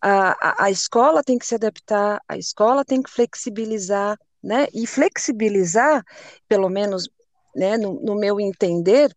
A, 0.00 0.30
a, 0.30 0.64
a, 0.64 0.70
escola 0.70 1.22
tem 1.22 1.36
que 1.36 1.46
se 1.46 1.54
adaptar, 1.54 2.22
a 2.26 2.38
escola 2.38 2.82
tem 2.82 3.02
que 3.02 3.10
flexibilizar, 3.10 4.16
né? 4.42 4.66
E 4.72 4.86
flexibilizar, 4.86 6.04
pelo 6.48 6.68
menos 6.68 7.08
né, 7.54 7.76
no, 7.76 8.00
no 8.00 8.14
meu 8.14 8.40
entender, 8.40 9.14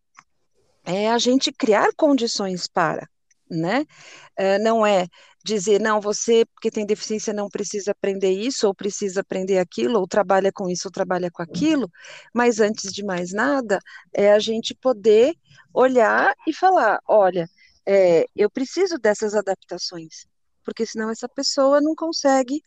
é 0.86 1.10
a 1.10 1.18
gente 1.18 1.52
criar 1.52 1.90
condições 1.96 2.68
para, 2.68 3.08
né? 3.50 3.86
É, 4.36 4.60
não 4.60 4.86
é 4.86 5.08
dizer, 5.44 5.80
não, 5.80 6.00
você, 6.00 6.46
porque 6.46 6.72
tem 6.72 6.86
deficiência, 6.86 7.34
não 7.34 7.50
precisa 7.50 7.92
aprender 7.92 8.32
isso, 8.32 8.66
ou 8.66 8.74
precisa 8.74 9.22
aprender 9.22 9.60
aquilo, 9.60 10.00
ou 10.00 10.08
trabalha 10.08 10.52
com 10.54 10.70
isso, 10.70 10.88
ou 10.88 10.92
trabalha 10.92 11.30
com 11.30 11.44
aquilo, 11.44 11.92
mas 12.34 12.62
antes 12.62 12.94
de 12.94 13.04
mais 13.04 13.34
nada, 13.34 13.80
é 14.14 14.32
a 14.32 14.40
gente 14.40 14.74
poder 14.74 15.36
olhar 15.74 16.34
e 16.48 16.54
falar: 16.54 17.00
olha, 17.08 17.50
é, 17.86 18.26
eu 18.36 18.50
preciso 18.50 18.98
dessas 18.98 19.36
adaptações, 19.36 20.26
porque 20.64 20.86
senão 20.86 21.10
essa 21.10 21.28
pessoa 21.28 21.82
não 21.82 21.94
consegue 21.94 22.62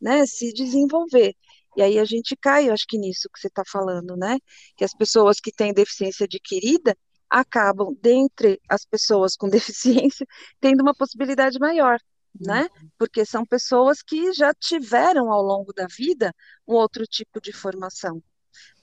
né, 0.00 0.24
se 0.26 0.52
desenvolver. 0.52 1.34
E 1.76 1.82
aí 1.82 1.98
a 1.98 2.04
gente 2.04 2.36
cai, 2.36 2.68
eu 2.68 2.72
acho 2.72 2.86
que 2.88 2.98
nisso 2.98 3.28
que 3.32 3.40
você 3.40 3.48
está 3.48 3.62
falando, 3.66 4.16
né? 4.16 4.38
Que 4.76 4.84
as 4.84 4.94
pessoas 4.94 5.40
que 5.40 5.52
têm 5.52 5.72
deficiência 5.72 6.24
adquirida 6.24 6.96
acabam, 7.28 7.96
dentre 8.02 8.60
as 8.68 8.84
pessoas 8.84 9.36
com 9.36 9.48
deficiência, 9.50 10.26
tendo 10.60 10.82
uma 10.82 10.94
possibilidade 10.94 11.58
maior, 11.58 11.98
né? 12.38 12.68
Uhum. 12.80 12.88
Porque 12.98 13.24
são 13.24 13.44
pessoas 13.46 14.02
que 14.02 14.32
já 14.32 14.52
tiveram 14.54 15.30
ao 15.30 15.42
longo 15.42 15.72
da 15.72 15.86
vida 15.86 16.34
um 16.66 16.74
outro 16.74 17.04
tipo 17.06 17.40
de 17.40 17.52
formação. 17.52 18.22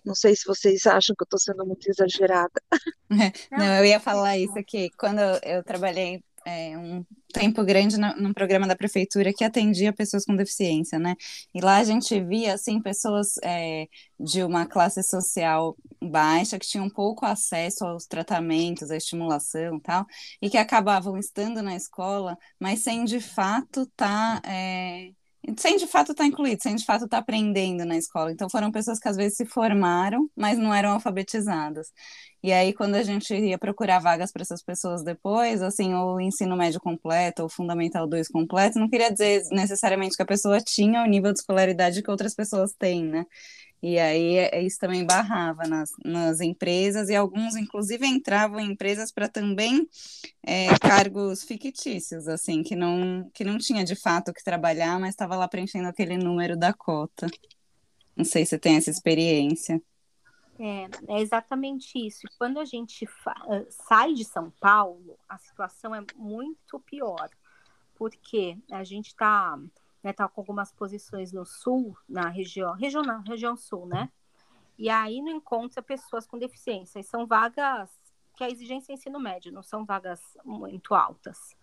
Não 0.03 0.15
sei 0.15 0.36
se 0.36 0.46
vocês 0.46 0.86
acham 0.86 1.13
que 1.13 1.24
eu 1.24 1.25
estou 1.25 1.39
sendo 1.39 1.65
muito 1.65 1.89
exagerada. 1.89 2.62
Não, 3.51 3.75
eu 3.75 3.86
ia 3.86 4.00
falar 4.00 4.38
isso 4.38 4.58
aqui. 4.58 4.89
Quando 4.98 5.20
eu 5.44 5.62
trabalhei 5.63 6.24
é, 6.48 6.77
um 6.77 7.06
tempo 7.34 7.63
grande 7.66 7.98
no, 7.98 8.16
num 8.16 8.34
programa 8.34 8.66
da 8.66 8.75
prefeitura 8.75 9.34
que 9.34 9.44
atendia 9.44 9.92
pessoas 9.92 10.24
com 10.25 10.36
deficiência, 10.36 10.98
né? 10.98 11.16
E 11.54 11.60
lá 11.60 11.77
a 11.77 11.84
gente 11.84 12.20
via, 12.22 12.54
assim, 12.54 12.82
pessoas 12.82 13.34
é, 13.44 13.88
de 14.20 14.44
uma 14.44 14.66
classe 14.66 15.04
social 15.04 15.75
baixa 16.01 16.58
que 16.58 16.68
tinham 16.68 16.89
pouco 16.89 17.25
acesso 17.25 17.86
aos 17.86 18.06
tratamentos, 18.06 18.89
à 18.92 18.96
estimulação 18.96 19.77
e 19.77 19.82
tal, 19.82 20.06
e 20.42 20.50
que 20.50 20.58
acabavam 20.58 21.18
estando 21.18 21.62
na 21.62 21.75
escola, 21.75 22.38
mas 22.60 22.80
sem 22.80 23.04
de 23.06 23.20
fato 23.20 23.82
estar. 23.82 24.42
Tá, 24.42 24.50
é, 24.50 25.12
sem 25.58 25.77
de 25.77 25.88
fato 25.88 26.12
estar 26.12 26.24
tá 26.24 26.27
incluído, 26.27 26.62
sem 26.62 26.75
de 26.75 26.86
fato 26.86 27.06
estar 27.06 27.18
tá 27.18 27.22
aprendendo 27.22 27.86
na 27.86 27.98
escola. 27.98 28.32
Então 28.32 28.50
foram 28.50 28.72
pessoas 28.72 29.00
que 29.00 29.08
às 29.08 29.16
vezes 29.16 29.38
se 29.38 29.46
formaram, 29.46 30.30
mas 30.36 30.58
não 30.58 30.74
eram 30.74 30.92
alfabetizadas. 30.92 31.88
E 32.44 32.51
aí 32.51 32.74
quando 32.74 32.96
a 32.96 33.04
gente 33.04 33.34
ia 33.34 33.58
procurar 33.58 34.00
vagas 34.00 34.32
para 34.32 34.42
essas 34.42 34.63
pessoas 34.63 35.04
depois, 35.04 35.62
assim, 35.62 35.94
o 35.94 36.20
ensino 36.20 36.56
médio 36.56 36.80
completo 36.80 37.44
ou 37.44 37.50
fundamental 37.50 38.08
2 38.08 38.27
completo, 38.27 38.80
não 38.80 38.89
queria 38.89 39.12
dizer 39.12 39.44
necessariamente 39.51 40.16
que 40.16 40.24
a 40.24 40.25
pessoa 40.25 40.60
tinha 40.60 41.04
o 41.04 41.06
nível 41.06 41.32
de 41.34 41.39
escolaridade 41.39 42.01
que 42.04 42.12
outras 42.12 42.36
pessoas 42.36 42.74
têm, 42.77 43.04
né? 43.06 43.25
E 43.81 44.00
aí 44.00 44.38
é, 44.38 44.62
isso 44.62 44.79
também 44.79 45.05
barrava 45.05 45.63
nas, 45.67 45.91
nas 46.03 46.41
empresas, 46.41 47.10
e 47.10 47.15
alguns, 47.15 47.55
inclusive, 47.55 48.05
entravam 48.07 48.60
em 48.60 48.72
empresas 48.72 49.12
para 49.12 49.27
também 49.27 49.88
é, 50.43 50.77
cargos 50.79 51.43
fictícios, 51.43 52.27
assim, 52.27 52.63
que 52.63 52.75
não, 52.75 53.29
que 53.34 53.43
não 53.43 53.57
tinha 53.57 53.84
de 53.84 53.96
fato 53.96 54.34
que 54.34 54.43
trabalhar, 54.43 55.00
mas 55.00 55.12
estava 55.12 55.36
lá 55.36 55.48
preenchendo 55.48 55.88
aquele 55.88 56.17
número 56.17 56.57
da 56.57 56.74
cota. 56.74 57.27
Não 58.15 58.25
sei 58.25 58.46
se 58.46 58.57
tem 58.57 58.77
essa 58.77 58.89
experiência. 58.89 59.79
É, 60.60 61.15
é 61.15 61.22
exatamente 61.22 62.00
isso. 62.00 62.22
Quando 62.39 62.60
a 62.60 62.65
gente 62.65 63.07
sai 63.69 64.13
de 64.13 64.25
São 64.25 64.51
Paulo, 64.60 65.17
a 65.29 65.38
situação 65.38 65.93
é 65.93 66.03
muito 66.15 66.79
pior, 66.79 67.29
porque 67.96 68.57
a 68.72 68.84
gente 68.84 69.07
está 69.07 69.60
né, 70.08 70.14
tá 70.14 70.26
com 70.28 70.40
algumas 70.40 70.72
posições 70.72 71.34
no 71.34 71.46
sul, 71.46 71.98
na 72.08 72.30
região, 72.30 72.78
na 73.06 73.20
região 73.20 73.58
sul, 73.58 73.86
né? 73.86 74.10
E 74.78 74.90
aí 74.90 75.22
não 75.22 75.32
encontra 75.32 75.82
pessoas 75.82 76.26
com 76.26 76.38
deficiência. 76.38 77.00
E 77.00 77.04
são 77.04 77.28
vagas 77.28 77.90
que 78.34 78.44
a 78.44 78.50
exigência 78.50 78.94
é 78.94 78.96
ensino 78.96 79.20
médio, 79.20 79.52
não 79.52 79.62
são 79.62 79.84
vagas 79.84 80.38
muito 80.46 80.94
altas. 80.94 81.58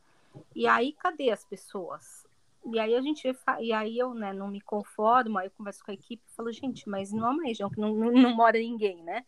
E 0.55 0.67
aí, 0.67 0.93
cadê 0.93 1.31
as 1.31 1.43
pessoas? 1.43 2.27
E 2.67 2.79
aí 2.79 2.95
a 2.95 3.01
gente 3.01 3.27
e 3.61 3.73
aí 3.73 3.99
eu 3.99 4.13
né, 4.13 4.33
não 4.33 4.49
me 4.49 4.61
conformo, 4.61 5.39
aí 5.39 5.47
eu 5.47 5.51
converso 5.51 5.83
com 5.83 5.91
a 5.91 5.95
equipe 5.95 6.23
e 6.27 6.35
falo, 6.35 6.53
gente, 6.53 6.87
mas 6.89 7.13
não 7.13 7.27
é 7.27 7.31
uma 7.31 7.45
região 7.45 7.71
que 7.71 7.81
não, 7.81 7.95
não, 7.95 8.13
não 8.13 8.35
mora 8.35 8.59
ninguém, 8.59 9.03
né? 9.03 9.25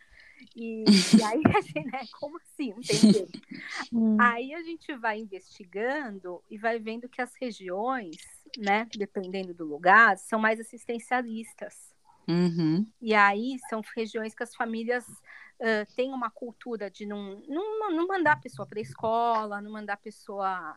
E, 0.55 0.85
e 1.17 1.23
aí 1.23 1.41
a 1.55 1.61
gente, 1.63 1.87
né, 1.87 2.05
como 2.19 2.39
assim? 2.39 2.71
Não 2.75 2.83
tem 2.83 2.97
jeito. 3.13 3.41
Hum. 3.93 4.17
Aí 4.21 4.53
a 4.55 4.63
gente 4.63 4.95
vai 4.97 5.19
investigando 5.19 6.43
e 6.51 6.59
vai 6.59 6.79
vendo 6.79 7.09
que 7.09 7.21
as 7.21 7.35
regiões 7.35 8.36
né, 8.59 8.87
dependendo 8.97 9.55
do 9.55 9.65
lugar, 9.65 10.17
são 10.19 10.39
mais 10.39 10.61
assistencialistas. 10.61 11.95
Uhum. 12.29 12.87
E 13.01 13.15
aí 13.15 13.57
são 13.69 13.81
regiões 13.95 14.35
que 14.35 14.43
as 14.43 14.55
famílias 14.55 15.07
uh, 15.07 15.95
têm 15.95 16.13
uma 16.13 16.31
cultura 16.31 16.91
de 16.91 17.07
não, 17.07 17.41
não, 17.47 17.91
não 17.93 18.07
mandar 18.07 18.33
a 18.33 18.41
pessoa 18.41 18.67
para 18.67 18.79
a 18.79 18.83
escola, 18.83 19.61
não 19.61 19.71
mandar 19.71 19.95
a 19.95 19.99
pessoa 19.99 20.77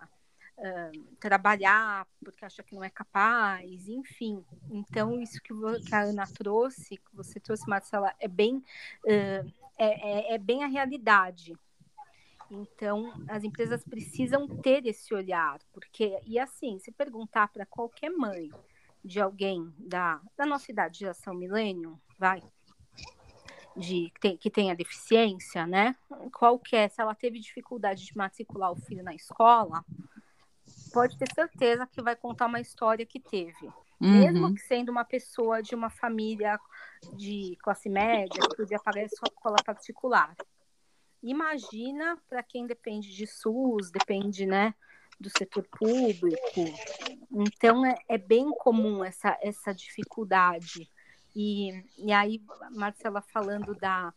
uh, 0.58 1.16
trabalhar 1.20 2.06
porque 2.24 2.46
acha 2.46 2.62
que 2.62 2.76
não 2.76 2.84
é 2.84 2.90
capaz, 2.90 3.88
enfim. 3.88 4.46
Então, 4.70 5.20
isso 5.20 5.42
que, 5.42 5.54
que 5.86 5.96
a 5.96 6.02
Ana 6.02 6.28
trouxe, 6.28 6.98
que 6.98 7.16
você 7.16 7.40
trouxe, 7.40 7.68
Marcela, 7.68 8.14
é 8.20 8.28
bem, 8.28 8.58
uh, 8.58 9.54
é, 9.78 10.32
é, 10.32 10.36
é 10.36 10.38
bem 10.38 10.64
a 10.64 10.68
realidade. 10.68 11.58
Então, 12.52 13.14
as 13.28 13.44
empresas 13.44 13.84
precisam 13.84 14.48
ter 14.48 14.86
esse 14.86 15.14
olhar, 15.14 15.60
porque, 15.72 16.20
e 16.26 16.40
assim, 16.40 16.80
se 16.80 16.92
perguntar 16.92 17.48
para 17.50 17.66
qualquer 17.66 18.10
mãe 18.10 18.50
de 19.04 19.22
alguém 19.22 19.72
da, 19.78 20.20
da 20.36 20.46
nossa 20.46 20.72
idade, 20.72 21.00
geração 21.00 21.34
milênio, 21.34 22.00
vai, 22.18 22.42
de, 23.76 24.12
que, 24.14 24.20
tem, 24.20 24.38
que 24.38 24.50
tenha 24.50 24.76
deficiência, 24.76 25.66
né? 25.66 25.96
Qualquer, 26.34 26.90
se 26.90 27.02
ela 27.02 27.16
teve 27.16 27.40
dificuldade 27.40 28.06
de 28.06 28.18
matricular 28.18 28.72
o 28.72 28.76
filho 28.76 29.04
na 29.04 29.14
escola, 29.14 29.84
pode 30.94 31.18
ter 31.18 31.32
certeza 31.34 31.88
que 31.88 32.02
vai 32.02 32.16
contar 32.16 32.48
uma 32.48 32.60
história 32.60 33.06
que 33.06 33.20
teve. 33.20 33.68
Uhum. 34.02 34.20
Mesmo 34.20 34.54
que 34.54 34.62
sendo 34.62 34.90
uma 34.90 35.06
pessoa 35.06 35.62
de 35.62 35.76
uma 35.76 35.90
família 35.90 36.60
de 37.14 37.58
classe 37.62 37.90
média, 37.90 38.42
que 38.42 38.58
podia 38.58 38.80
pagar 38.80 39.02
a 39.02 39.06
escola 39.06 39.58
particular. 39.66 40.36
Imagina 41.22 42.18
para 42.30 42.42
quem 42.42 42.66
depende 42.66 43.14
de 43.14 43.28
SUS, 43.28 43.92
depende, 43.92 44.46
né, 44.46 44.74
do 45.20 45.30
setor 45.30 45.68
público. 45.68 46.66
Então 47.32 47.86
é, 47.86 47.96
é 48.08 48.18
bem 48.18 48.50
comum 48.52 49.04
essa, 49.04 49.38
essa 49.42 49.74
dificuldade. 49.74 50.90
E, 51.36 51.84
e 51.98 52.12
aí, 52.12 52.42
Marcela, 52.72 53.22
falando 53.22 53.76
da, 53.76 54.14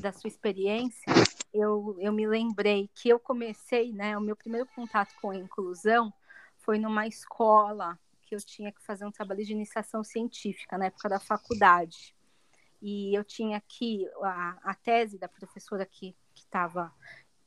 da 0.00 0.12
sua 0.12 0.28
experiência, 0.28 1.12
eu, 1.52 1.96
eu 1.98 2.12
me 2.12 2.26
lembrei 2.26 2.88
que 2.94 3.08
eu 3.08 3.18
comecei, 3.18 3.92
né, 3.92 4.16
o 4.16 4.20
meu 4.20 4.36
primeiro 4.36 4.66
contato 4.74 5.14
com 5.20 5.30
a 5.30 5.36
inclusão 5.36 6.12
foi 6.58 6.78
numa 6.78 7.06
escola 7.06 7.98
que 8.22 8.34
eu 8.34 8.38
tinha 8.40 8.70
que 8.70 8.82
fazer 8.82 9.06
um 9.06 9.10
trabalho 9.10 9.44
de 9.44 9.52
iniciação 9.52 10.04
científica 10.04 10.76
na 10.76 10.86
época 10.86 11.08
da 11.08 11.18
faculdade. 11.18 12.14
E 12.80 13.16
eu 13.16 13.24
tinha 13.24 13.56
aqui 13.56 14.06
a, 14.22 14.58
a 14.62 14.74
tese 14.74 15.18
da 15.18 15.28
professora 15.28 15.84
que 15.84 16.14
estava 16.40 16.92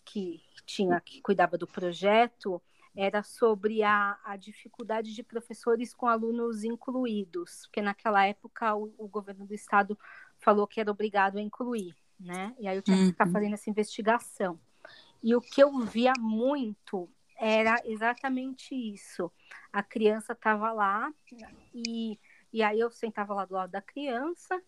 que 0.04 0.42
tinha 0.66 1.00
que 1.00 1.22
cuidava 1.22 1.58
do 1.58 1.68
projeto 1.68 2.62
era 2.96 3.24
sobre 3.24 3.84
a, 3.84 4.20
a 4.24 4.36
dificuldade 4.36 5.14
de 5.14 5.24
professores 5.24 5.94
com 5.94 6.08
alunos 6.08 6.64
incluídos, 6.64 7.62
porque 7.64 7.82
naquela 7.82 8.26
época 8.26 8.76
o, 8.76 8.94
o, 8.98 9.08
governo 9.08 9.46
do 9.46 9.54
estado 9.54 9.98
falou 10.40 10.68
que 10.68 10.82
era 10.82 10.92
obrigado 10.92 11.38
a 11.38 11.42
incluir, 11.42 11.96
né? 12.20 12.54
E 12.60 12.68
aí 12.68 12.76
eu 12.76 12.82
tinha 12.82 12.98
que 12.98 13.06
ficar 13.08 13.28
uhum. 13.28 13.32
fazendo 13.32 13.54
essa 13.54 13.70
investigação. 13.70 14.60
E 15.24 15.34
o 15.36 15.42
que 15.42 15.64
eu 15.64 15.80
via 15.80 16.14
muito 16.20 17.10
era 17.38 17.76
exatamente 17.86 18.76
isso. 18.76 19.32
A 19.72 19.82
criança 19.82 20.34
estava 20.34 20.72
lá 20.74 21.14
e, 21.74 22.20
e 22.52 22.62
aí 22.62 22.80
eu 22.80 22.92
sentava 22.92 23.34
lá 23.34 23.46
do 23.46 23.54
lado 23.54 23.72
da 23.72 23.82
criança 23.82 24.62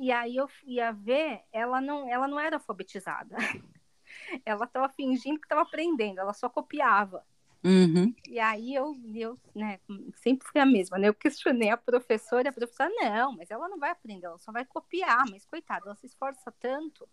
e 0.00 0.10
aí 0.10 0.36
eu 0.36 0.48
ia 0.64 0.92
ver, 0.92 1.42
ela 1.52 1.80
não, 1.80 2.08
ela 2.08 2.26
não 2.26 2.40
era 2.40 2.56
alfabetizada. 2.56 3.36
ela 4.44 4.64
estava 4.64 4.88
fingindo 4.88 5.38
que 5.38 5.44
estava 5.44 5.62
aprendendo, 5.62 6.18
ela 6.20 6.32
só 6.32 6.48
copiava. 6.48 7.24
Uhum. 7.62 8.14
E 8.26 8.40
aí 8.40 8.74
eu, 8.74 8.96
eu 9.14 9.38
né, 9.54 9.78
sempre 10.14 10.48
fui 10.48 10.60
a 10.60 10.64
mesma, 10.64 10.96
né? 10.98 11.08
Eu 11.08 11.14
questionei 11.14 11.68
a 11.68 11.76
professora, 11.76 12.48
a 12.48 12.52
professora, 12.52 12.90
não, 12.98 13.36
mas 13.36 13.50
ela 13.50 13.68
não 13.68 13.78
vai 13.78 13.90
aprender, 13.90 14.26
ela 14.26 14.38
só 14.38 14.50
vai 14.50 14.64
copiar, 14.64 15.24
mas 15.30 15.44
coitada, 15.44 15.84
ela 15.84 15.96
se 15.96 16.06
esforça 16.06 16.50
tanto. 16.58 17.06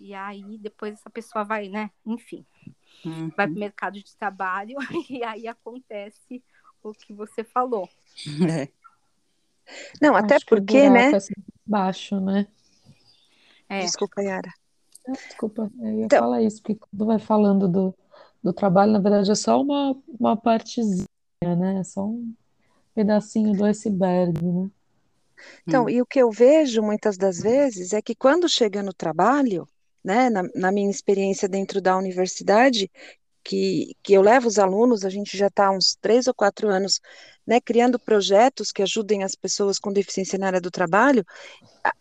E 0.00 0.12
aí 0.14 0.58
depois 0.58 0.94
essa 0.94 1.10
pessoa 1.10 1.44
vai, 1.44 1.68
né? 1.68 1.90
Enfim, 2.04 2.44
Uhum. 3.04 3.28
vai 3.28 3.46
para 3.46 3.56
o 3.56 3.58
mercado 3.58 3.94
de 4.02 4.16
trabalho 4.16 4.76
e 5.08 5.22
aí 5.24 5.46
acontece 5.46 6.42
o 6.82 6.92
que 6.92 7.12
você 7.12 7.44
falou. 7.44 7.88
É. 8.50 8.79
Não, 10.00 10.14
até 10.16 10.36
Acho 10.36 10.46
porque, 10.46 10.88
né? 10.88 11.10
é 11.12 11.20
sempre 11.20 11.42
baixo, 11.66 12.20
né? 12.20 12.46
É, 13.68 13.80
Desculpa, 13.80 14.22
Yara. 14.22 14.52
Não, 15.06 15.14
Desculpa, 15.14 15.70
eu 15.80 15.92
ia 15.98 16.04
Então- 16.06 16.18
falar 16.20 16.42
isso, 16.42 16.60
porque 16.62 16.74
quando 16.76 17.06
vai 17.06 17.18
falando 17.18 17.68
do, 17.68 17.94
do 18.42 18.52
trabalho, 18.52 18.92
na 18.92 18.98
verdade 18.98 19.30
é 19.30 19.34
só 19.34 19.60
uma, 19.60 19.96
uma 20.18 20.36
partezinha, 20.36 21.06
né? 21.42 21.78
É 21.80 21.84
só 21.84 22.04
um 22.04 22.34
pedacinho 22.94 23.52
do 23.56 23.64
iceberg, 23.64 24.44
né? 24.44 24.70
Então, 25.66 25.84
Hum. 25.84 25.88
e 25.90 26.02
o 26.02 26.06
que 26.06 26.18
eu 26.18 26.30
vejo 26.30 26.82
muitas 26.82 27.16
das 27.16 27.40
vezes 27.40 27.92
é 27.92 28.02
que 28.02 28.14
quando 28.14 28.48
chega 28.48 28.82
no 28.82 28.92
trabalho, 28.92 29.66
né, 30.04 30.28
na, 30.28 30.42
na 30.54 30.72
minha 30.72 30.90
experiência 30.90 31.48
dentro 31.48 31.80
da 31.80 31.96
universidade, 31.96 32.90
que, 33.42 33.96
que 34.02 34.12
eu 34.12 34.22
levo 34.22 34.48
os 34.48 34.58
alunos, 34.58 35.04
a 35.04 35.10
gente 35.10 35.36
já 35.36 35.46
está 35.46 35.66
há 35.66 35.70
uns 35.70 35.96
três 36.00 36.26
ou 36.26 36.34
quatro 36.34 36.68
anos, 36.68 37.00
né, 37.46 37.60
criando 37.60 37.98
projetos 37.98 38.70
que 38.70 38.82
ajudem 38.82 39.22
as 39.22 39.34
pessoas 39.34 39.78
com 39.78 39.92
deficiência 39.92 40.38
na 40.38 40.46
área 40.46 40.60
do 40.60 40.70
trabalho, 40.70 41.24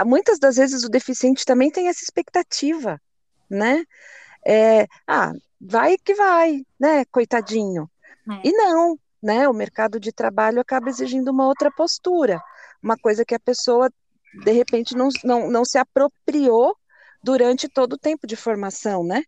muitas 0.06 0.40
das 0.40 0.58
vezes 0.58 0.84
o 0.84 0.90
deficiente 0.90 1.46
também 1.46 1.72
tem 1.72 1.88
essa 1.88 2.04
expectativa, 2.04 3.02
né? 3.50 3.84
É, 4.46 4.86
ah, 5.08 5.32
vai 5.60 5.98
que 5.98 6.14
vai, 6.14 6.62
né, 6.80 7.04
coitadinho. 7.06 7.90
É. 8.30 8.48
E 8.48 8.52
não, 8.52 8.98
né? 9.22 9.48
O 9.48 9.54
mercado 9.54 10.00
de 10.00 10.12
trabalho 10.12 10.62
acaba 10.62 10.90
exigindo 10.90 11.30
uma 11.30 11.48
outra 11.48 11.72
postura, 11.72 12.42
uma 12.82 12.98
coisa 12.98 13.26
que 13.26 13.36
a 13.36 13.40
pessoa, 13.40 13.90
de 14.44 14.52
repente, 14.52 14.96
não, 14.96 15.10
não, 15.24 15.50
não 15.50 15.66
se 15.66 15.78
apropriou 15.78 16.76
durante 17.24 17.68
todo 17.68 17.94
o 17.94 17.98
tempo 17.98 18.26
de 18.26 18.36
formação, 18.36 19.04
né? 19.04 19.24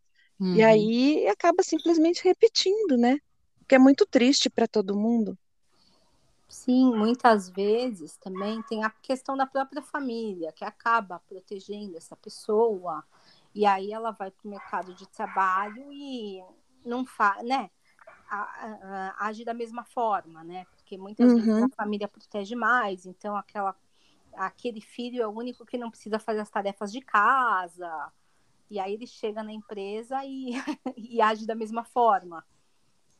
E 0.53 0.61
Uhum. 0.61 0.63
aí 0.63 1.27
acaba 1.27 1.63
simplesmente 1.63 2.23
repetindo, 2.23 2.97
né? 2.97 3.17
Que 3.67 3.75
é 3.75 3.79
muito 3.79 4.05
triste 4.07 4.49
para 4.49 4.67
todo 4.67 4.95
mundo. 4.97 5.37
sim, 6.49 6.93
muitas 6.95 7.49
vezes 7.49 8.17
também 8.17 8.61
tem 8.63 8.83
a 8.83 8.89
questão 8.89 9.37
da 9.37 9.45
própria 9.45 9.81
família, 9.81 10.51
que 10.51 10.65
acaba 10.65 11.19
protegendo 11.27 11.97
essa 11.97 12.15
pessoa, 12.15 13.03
e 13.55 13.65
aí 13.65 13.91
ela 13.91 14.11
vai 14.11 14.31
para 14.31 14.45
o 14.47 14.49
mercado 14.49 14.93
de 14.93 15.07
trabalho 15.07 15.91
e 15.91 16.43
não 16.85 17.05
faz, 17.05 17.43
né? 17.47 17.69
a- 18.29 19.13
a- 19.19 19.27
age 19.27 19.45
da 19.45 19.53
mesma 19.53 19.85
forma, 19.85 20.43
né? 20.43 20.65
Porque 20.71 20.97
muitas 20.97 21.33
vezes 21.35 21.51
Uhum. 21.51 21.63
a 21.63 21.69
família 21.69 22.07
protege 22.09 22.55
mais, 22.55 23.05
então 23.05 23.35
aquela, 23.37 23.75
aquele 24.33 24.81
filho 24.81 25.21
é 25.23 25.27
o 25.27 25.31
único 25.31 25.65
que 25.65 25.77
não 25.77 25.91
precisa 25.91 26.19
fazer 26.19 26.39
as 26.41 26.49
tarefas 26.49 26.91
de 26.91 27.01
casa, 27.01 28.11
e 28.71 28.79
aí 28.79 28.93
ele 28.93 29.05
chega 29.05 29.43
na 29.43 29.51
empresa 29.51 30.23
e, 30.23 30.53
e 30.95 31.21
age 31.21 31.45
da 31.45 31.53
mesma 31.53 31.83
forma, 31.83 32.41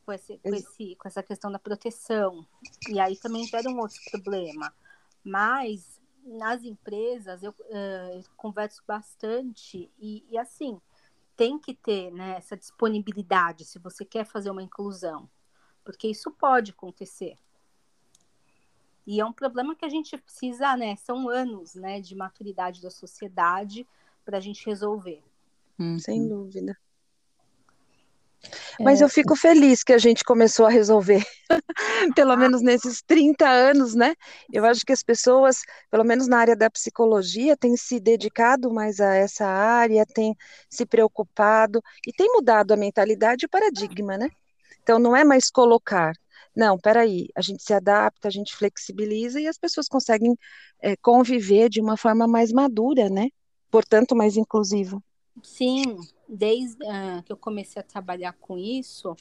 com, 0.05 0.13
esse, 0.13 0.38
com, 0.38 0.55
esse, 0.55 0.96
com 0.96 1.08
essa 1.10 1.22
questão 1.22 1.51
da 1.51 1.60
proteção. 1.60 2.48
E 2.88 2.98
aí 2.98 3.17
também 3.17 3.46
gera 3.46 3.70
um 3.70 3.77
outro 3.77 4.00
problema. 4.10 4.74
Mas 5.22 6.00
nas 6.24 6.63
empresas 6.63 7.43
eu, 7.43 7.53
eu 7.70 8.24
converso 8.38 8.81
bastante 8.88 9.91
e, 10.00 10.25
e 10.29 10.38
assim 10.38 10.79
tem 11.36 11.60
que 11.60 11.74
ter 11.74 12.12
né, 12.12 12.38
essa 12.38 12.55
disponibilidade 12.55 13.65
se 13.65 13.77
você 13.77 14.05
quer 14.05 14.24
fazer 14.24 14.51
uma 14.51 14.63
inclusão, 14.63 15.29
porque 15.84 16.08
isso 16.08 16.31
pode 16.31 16.72
acontecer. 16.72 17.36
E 19.05 19.20
é 19.20 19.25
um 19.25 19.34
problema 19.34 19.75
que 19.75 19.84
a 19.84 19.89
gente 19.89 20.15
precisa, 20.17 20.77
né? 20.77 20.96
São 20.96 21.27
anos 21.27 21.74
né, 21.74 22.00
de 22.00 22.15
maturidade 22.15 22.81
da 22.81 22.91
sociedade 22.91 23.86
para 24.24 24.38
a 24.38 24.39
gente 24.39 24.65
resolver. 24.65 25.24
Uhum. 25.81 26.00
Sem 26.00 26.27
dúvida. 26.27 26.77
Mas 28.79 29.01
É, 29.01 29.03
eu 29.03 29.09
fico 29.09 29.35
feliz 29.35 29.83
que 29.83 29.93
a 29.93 29.97
gente 29.97 30.23
começou 30.23 30.65
a 30.65 30.69
resolver, 30.69 31.23
pelo 32.15 32.35
menos 32.35 32.61
nesses 32.61 33.01
30 33.01 33.47
anos, 33.47 33.93
né? 33.93 34.15
Eu 34.51 34.65
acho 34.65 34.83
que 34.83 34.91
as 34.91 35.03
pessoas, 35.03 35.61
pelo 35.91 36.03
menos 36.03 36.27
na 36.27 36.39
área 36.39 36.55
da 36.55 36.70
psicologia, 36.70 37.55
têm 37.55 37.77
se 37.77 38.00
dedicado 38.00 38.74
mais 38.74 39.00
a 39.00 39.13
essa 39.13 39.46
área, 39.46 40.05
têm 40.05 40.35
se 40.70 40.85
preocupado 40.85 41.81
e 42.07 42.11
tem 42.11 42.31
mudado 42.33 42.72
a 42.72 42.77
mentalidade 42.77 43.46
e 43.46 43.48
o 43.48 43.50
paradigma, 43.50 44.17
né? 44.17 44.27
Então 44.81 44.98
não 44.98 45.15
é 45.15 45.24
mais 45.24 45.50
colocar. 45.51 46.13
Não, 46.55 46.77
peraí, 46.77 47.27
a 47.35 47.41
gente 47.41 47.63
se 47.63 47.74
adapta, 47.74 48.27
a 48.27 48.31
gente 48.31 48.55
flexibiliza 48.55 49.39
e 49.39 49.48
as 49.48 49.57
pessoas 49.57 49.87
conseguem 49.87 50.35
é, 50.81 50.96
conviver 50.98 51.70
de 51.70 51.79
uma 51.79 51.96
forma 51.96 52.27
mais 52.27 52.51
madura, 52.51 53.09
né? 53.09 53.29
Portanto, 53.70 54.15
mais 54.15 54.35
inclusiva. 54.35 55.01
Sim, 55.41 55.98
desde 56.27 56.85
ah, 56.85 57.24
que 57.25 57.31
eu 57.31 57.37
comecei 57.37 57.79
a 57.79 57.85
trabalhar 57.85 58.33
com 58.33 58.57
isso, 58.57 59.15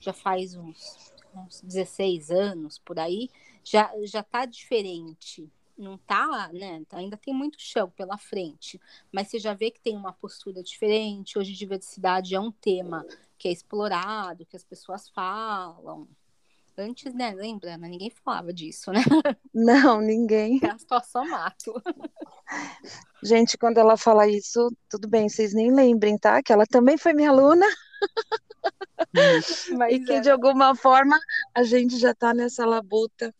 já 0.00 0.12
faz 0.12 0.54
uns, 0.54 1.12
uns 1.34 1.60
16 1.62 2.30
anos 2.30 2.78
por 2.78 2.98
aí, 2.98 3.30
já 3.62 3.90
já 4.04 4.22
tá 4.22 4.44
diferente. 4.44 5.50
Não 5.76 5.98
tá, 5.98 6.50
né? 6.52 6.84
Ainda 6.92 7.16
tem 7.16 7.34
muito 7.34 7.60
chão 7.60 7.90
pela 7.90 8.16
frente, 8.16 8.80
mas 9.10 9.28
você 9.28 9.40
já 9.40 9.54
vê 9.54 9.72
que 9.72 9.80
tem 9.80 9.96
uma 9.96 10.12
postura 10.12 10.62
diferente. 10.62 11.36
Hoje, 11.36 11.52
diversidade 11.52 12.34
é 12.34 12.38
um 12.38 12.52
tema 12.52 13.04
que 13.36 13.48
é 13.48 13.52
explorado, 13.52 14.46
que 14.46 14.56
as 14.56 14.62
pessoas 14.62 15.08
falam. 15.08 16.06
Antes, 16.76 17.14
né? 17.14 17.32
Lembra? 17.32 17.78
Né, 17.78 17.88
Ninguém 17.88 18.10
falava 18.10 18.52
disso, 18.52 18.90
né? 18.90 19.00
Não, 19.54 20.00
ninguém. 20.00 20.58
Era 20.62 20.76
só 21.04 21.24
mato. 21.24 21.80
Gente, 23.22 23.56
quando 23.56 23.78
ela 23.78 23.96
fala 23.96 24.28
isso, 24.28 24.70
tudo 24.88 25.08
bem, 25.08 25.28
vocês 25.28 25.54
nem 25.54 25.72
lembrem, 25.72 26.18
tá? 26.18 26.42
Que 26.42 26.52
ela 26.52 26.66
também 26.66 26.98
foi 26.98 27.12
minha 27.12 27.30
aluna 27.30 27.64
e 29.14 29.74
Mas 29.74 30.04
que 30.04 30.12
é, 30.12 30.20
de 30.20 30.30
alguma 30.30 30.74
forma 30.74 31.18
a 31.54 31.62
gente 31.62 31.98
já 31.98 32.10
está 32.10 32.34
nessa 32.34 32.66
labuta, 32.66 33.34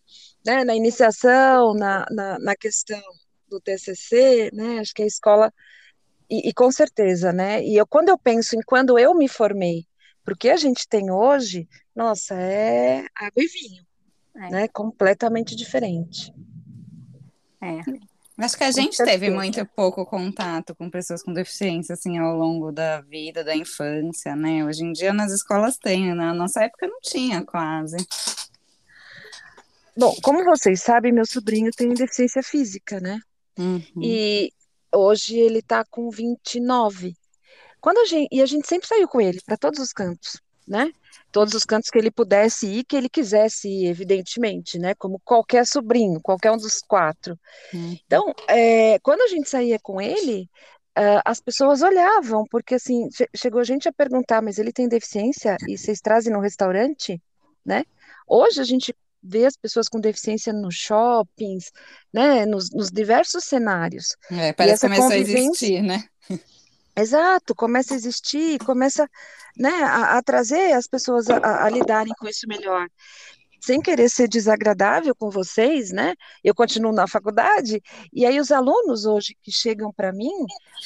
né? 0.47 0.65
Na 0.65 0.75
iniciação, 0.75 1.75
na, 1.75 2.07
na, 2.11 2.39
na 2.39 2.57
questão 2.57 3.03
do 3.49 3.61
TCC, 3.61 4.51
né? 4.53 4.79
Acho 4.79 4.95
que 4.95 5.03
a 5.03 5.07
escola 5.07 5.53
e, 6.31 6.49
e 6.49 6.55
com 6.55 6.71
certeza, 6.71 7.33
né? 7.33 7.63
E 7.65 7.77
eu 7.77 7.87
quando 7.87 8.09
eu 8.09 8.19
penso 8.19 8.57
em 8.57 8.63
quando 8.65 8.99
eu 8.99 9.15
me 9.15 9.29
formei, 9.29 9.87
porque 10.25 10.49
a 10.51 10.57
gente 10.57 10.89
tem 10.89 11.11
hoje, 11.11 11.69
nossa, 11.95 12.35
é 12.35 13.05
água 13.15 13.43
e 13.43 13.47
vinho, 13.47 13.85
É. 14.37 14.51
né? 14.51 14.69
Completamente 14.69 15.55
diferente. 15.55 16.33
é. 17.61 17.81
Acho 18.37 18.59
que 18.59 18.65
a 18.65 18.73
gente 18.73 18.97
teve 18.97 19.31
muito 19.31 19.65
pouco 19.65 20.05
contato 20.05 20.75
com 20.75 20.91
pessoas 20.91 21.23
com 21.23 21.33
deficiência, 21.33 21.93
assim, 21.93 22.19
ao 22.19 22.37
longo 22.37 22.73
da 22.73 23.01
vida, 23.01 23.45
da 23.45 23.55
infância, 23.55 24.35
né? 24.35 24.65
Hoje 24.65 24.83
em 24.83 24.93
dia 24.93 25.13
nas 25.13 25.31
escolas 25.31 25.77
tem, 25.79 26.09
né? 26.09 26.15
na 26.15 26.35
nossa 26.35 26.65
época 26.65 26.89
não 26.89 26.99
tinha 27.01 27.45
quase. 27.45 27.97
Bom, 29.97 30.13
como 30.21 30.43
vocês 30.45 30.83
sabem, 30.83 31.13
meu 31.13 31.25
sobrinho 31.25 31.71
tem 31.71 31.95
deficiência 31.95 32.43
física, 32.43 32.99
né? 32.99 33.21
Uhum. 33.57 33.81
E 34.03 34.51
hoje 34.93 35.39
ele 35.39 35.63
tá 35.63 35.85
com 35.89 36.11
29. 36.11 37.15
Quando 37.85 37.99
a 37.99 38.07
gente, 38.07 38.29
e 38.33 38.41
a 38.41 38.47
gente 38.47 38.67
sempre 38.67 38.89
saiu 38.89 39.07
com 39.07 39.21
ele 39.21 39.39
para 39.45 39.59
todos 39.59 39.79
os 39.79 39.93
cantos, 39.93 40.41
né? 40.67 40.91
Todos 41.31 41.53
os 41.53 41.67
cantos 41.67 41.91
que 41.91 41.99
ele 41.99 42.11
pudesse 42.11 42.67
ir, 42.67 42.85
que 42.85 42.97
ele 42.97 43.11
quisesse 43.11 43.69
ir, 43.69 43.89
evidentemente, 43.89 44.79
né? 44.79 44.95
Como 44.95 45.21
qualquer 45.23 45.67
sobrinho, 45.67 46.19
qualquer 46.23 46.51
um 46.51 46.57
dos 46.57 46.79
quatro. 46.79 47.39
Uhum. 47.75 47.95
Então, 48.07 48.33
é, 48.49 48.99
quando 49.01 49.21
a 49.21 49.29
gente 49.29 49.51
saía 49.51 49.79
com 49.79 50.01
ele, 50.01 50.49
ah, 50.97 51.21
as 51.27 51.43
pessoas 51.43 51.83
olhavam, 51.83 52.47
porque 52.51 52.77
assim, 52.77 53.11
che- 53.11 53.29
chegou 53.37 53.63
gente 53.63 53.87
a 53.87 53.93
perguntar, 53.93 54.41
mas 54.41 54.57
ele 54.57 54.73
tem 54.73 54.89
deficiência 54.89 55.55
e 55.69 55.77
vocês 55.77 56.01
trazem 56.01 56.33
no 56.33 56.41
restaurante, 56.41 57.21
né? 57.63 57.85
Hoje 58.27 58.63
a 58.63 58.65
gente 58.65 58.97
vê 59.23 59.45
as 59.45 59.59
pessoas 59.59 59.91
com 59.91 60.01
deficiência 60.01 60.55
nos 60.55 60.75
shoppings, 60.75 61.71
né? 62.11 62.47
Nos, 62.47 62.71
nos 62.71 62.91
diversos 62.91 63.45
cenários. 63.45 64.17
É, 64.31 64.55
parece 64.55 64.81
que 64.81 64.87
começou 64.87 65.11
a 65.11 65.19
existir, 65.19 65.83
né? 65.83 66.03
Exato, 66.97 67.55
começa 67.55 67.95
a 67.95 67.97
existir, 67.97 68.59
começa, 68.65 69.09
né, 69.57 69.71
a, 69.83 70.19
a 70.19 70.23
trazer 70.23 70.73
as 70.75 70.87
pessoas 70.87 71.29
a, 71.29 71.39
a- 71.39 71.65
a 71.67 71.71
lidarem 71.71 72.13
com 72.19 72.29
isso 72.29 72.47
melhor. 72.49 72.89
Sem 73.61 73.81
querer 73.81 74.09
ser 74.11 74.29
desagradável 74.29 75.15
com 75.15 75.31
vocês, 75.31 75.91
né? 75.91 76.15
Eu 76.45 76.55
continuo 76.55 76.93
na 76.93 77.09
faculdade, 77.09 77.83
e 78.13 78.27
aí 78.27 78.39
os 78.41 78.53
alunos 78.53 79.07
hoje 79.07 79.37
que 79.43 79.51
chegam 79.51 79.93
para 79.93 80.13
mim, 80.13 80.31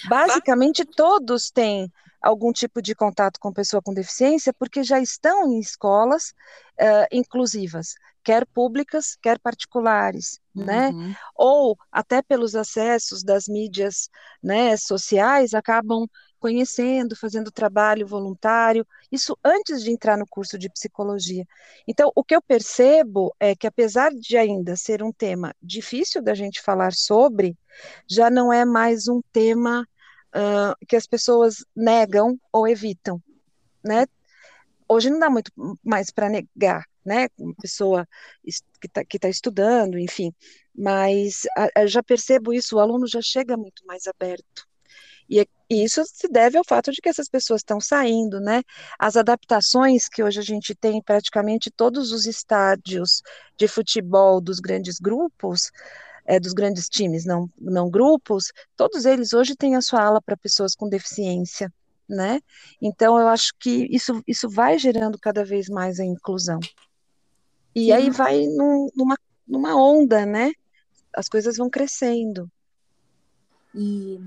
basicamente 0.08 0.84
todos 0.84 1.50
têm 1.50 1.92
algum 2.20 2.52
tipo 2.52 2.82
de 2.82 2.94
contato 2.94 3.38
com 3.40 3.52
pessoa 3.52 3.82
com 3.82 3.94
deficiência, 3.94 4.52
porque 4.52 4.82
já 4.82 5.00
estão 5.00 5.52
em 5.52 5.60
escolas 5.60 6.34
eh, 6.78 7.08
inclusivas, 7.12 7.94
quer 8.22 8.46
públicas, 8.46 9.16
quer 9.22 9.38
particulares, 9.38 10.40
né? 10.54 10.90
Uhum. 10.90 11.14
ou 11.36 11.78
até 11.90 12.20
pelos 12.20 12.54
acessos 12.54 13.22
das 13.22 13.46
mídias 13.46 14.10
né, 14.42 14.76
sociais, 14.76 15.54
acabam 15.54 16.06
conhecendo, 16.38 17.16
fazendo 17.16 17.50
trabalho 17.50 18.06
voluntário, 18.06 18.86
isso 19.10 19.36
antes 19.44 19.82
de 19.82 19.90
entrar 19.90 20.16
no 20.16 20.26
curso 20.26 20.58
de 20.58 20.70
psicologia. 20.70 21.44
Então, 21.86 22.12
o 22.14 22.22
que 22.22 22.34
eu 22.34 22.42
percebo 22.42 23.34
é 23.40 23.56
que, 23.56 23.66
apesar 23.66 24.12
de 24.12 24.36
ainda 24.36 24.76
ser 24.76 25.02
um 25.02 25.12
tema 25.12 25.54
difícil 25.60 26.22
da 26.22 26.34
gente 26.34 26.62
falar 26.62 26.92
sobre, 26.92 27.56
já 28.06 28.30
não 28.30 28.52
é 28.52 28.64
mais 28.64 29.08
um 29.08 29.20
tema 29.32 29.86
que 30.86 30.96
as 30.96 31.06
pessoas 31.06 31.64
negam 31.74 32.38
ou 32.52 32.66
evitam, 32.68 33.22
né? 33.84 34.06
Hoje 34.88 35.10
não 35.10 35.18
dá 35.18 35.28
muito 35.28 35.52
mais 35.84 36.10
para 36.10 36.28
negar, 36.30 36.84
né? 37.04 37.28
Uma 37.38 37.54
pessoa 37.54 38.08
que 38.80 38.86
está 38.86 39.02
tá 39.20 39.28
estudando, 39.28 39.98
enfim, 39.98 40.32
mas 40.74 41.42
a, 41.56 41.82
a, 41.82 41.86
já 41.86 42.02
percebo 42.02 42.52
isso, 42.52 42.76
o 42.76 42.80
aluno 42.80 43.06
já 43.06 43.20
chega 43.22 43.56
muito 43.56 43.84
mais 43.86 44.06
aberto. 44.06 44.66
E, 45.28 45.46
e 45.68 45.84
isso 45.84 46.02
se 46.06 46.26
deve 46.28 46.56
ao 46.56 46.64
fato 46.64 46.90
de 46.90 47.02
que 47.02 47.08
essas 47.08 47.28
pessoas 47.28 47.60
estão 47.60 47.80
saindo, 47.80 48.40
né? 48.40 48.62
As 48.98 49.16
adaptações 49.16 50.08
que 50.08 50.22
hoje 50.22 50.40
a 50.40 50.42
gente 50.42 50.74
tem 50.74 50.98
em 50.98 51.02
praticamente 51.02 51.70
todos 51.70 52.12
os 52.12 52.26
estádios 52.26 53.22
de 53.56 53.68
futebol 53.68 54.40
dos 54.40 54.58
grandes 54.58 54.98
grupos, 54.98 55.70
é, 56.28 56.38
dos 56.38 56.52
grandes 56.52 56.90
times, 56.90 57.24
não, 57.24 57.48
não 57.58 57.88
grupos, 57.88 58.52
todos 58.76 59.06
eles 59.06 59.32
hoje 59.32 59.56
têm 59.56 59.76
a 59.76 59.80
sua 59.80 60.04
ala 60.04 60.20
para 60.20 60.36
pessoas 60.36 60.74
com 60.74 60.86
deficiência, 60.86 61.72
né? 62.06 62.40
Então, 62.82 63.18
eu 63.18 63.26
acho 63.28 63.54
que 63.58 63.88
isso, 63.90 64.22
isso 64.26 64.46
vai 64.46 64.78
gerando 64.78 65.18
cada 65.18 65.42
vez 65.42 65.70
mais 65.70 65.98
a 65.98 66.04
inclusão. 66.04 66.60
E 67.74 67.86
Sim. 67.86 67.92
aí 67.92 68.10
vai 68.10 68.46
num, 68.46 68.90
numa, 68.94 69.16
numa 69.46 69.74
onda, 69.74 70.26
né? 70.26 70.52
As 71.16 71.30
coisas 71.30 71.56
vão 71.56 71.70
crescendo. 71.70 72.50
E, 73.74 74.20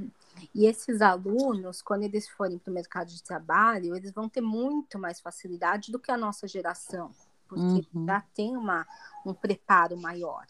e 0.55 0.65
esses 0.65 1.03
alunos, 1.03 1.83
quando 1.83 2.01
eles 2.01 2.27
forem 2.27 2.57
para 2.57 2.71
o 2.71 2.73
mercado 2.73 3.09
de 3.09 3.21
trabalho, 3.21 3.95
eles 3.95 4.11
vão 4.11 4.27
ter 4.27 4.41
muito 4.41 4.97
mais 4.97 5.21
facilidade 5.21 5.91
do 5.91 5.99
que 5.99 6.11
a 6.11 6.17
nossa 6.17 6.47
geração, 6.47 7.11
porque 7.47 7.87
uhum. 7.93 8.07
já 8.07 8.21
tem 8.33 8.57
uma, 8.57 8.87
um 9.23 9.35
preparo 9.35 9.95
maior. 9.95 10.47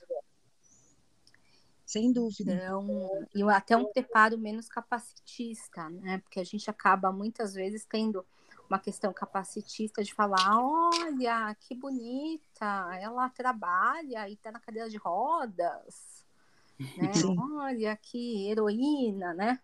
Sem 1.92 2.14
dúvida. 2.14 2.54
Então, 2.54 3.28
e 3.36 3.44
até 3.44 3.76
um 3.76 3.92
preparo 3.92 4.38
menos 4.38 4.70
capacitista, 4.70 5.90
né? 5.90 6.20
Porque 6.20 6.40
a 6.40 6.44
gente 6.46 6.70
acaba 6.70 7.12
muitas 7.12 7.54
vezes 7.54 7.84
tendo 7.84 8.26
uma 8.70 8.80
questão 8.80 9.12
capacitista 9.12 10.02
de 10.02 10.14
falar, 10.14 10.58
olha, 10.58 11.54
que 11.60 11.76
bonita, 11.76 12.98
ela 12.98 13.28
trabalha 13.28 14.30
e 14.30 14.36
está 14.36 14.54
na 14.54 14.60
cadeira 14.62 14.90
de 14.90 14.96
rodas, 14.96 16.26
né? 16.96 17.12
Olha 17.38 17.98
que 17.98 18.50
heroína, 18.50 19.34
né? 19.34 19.60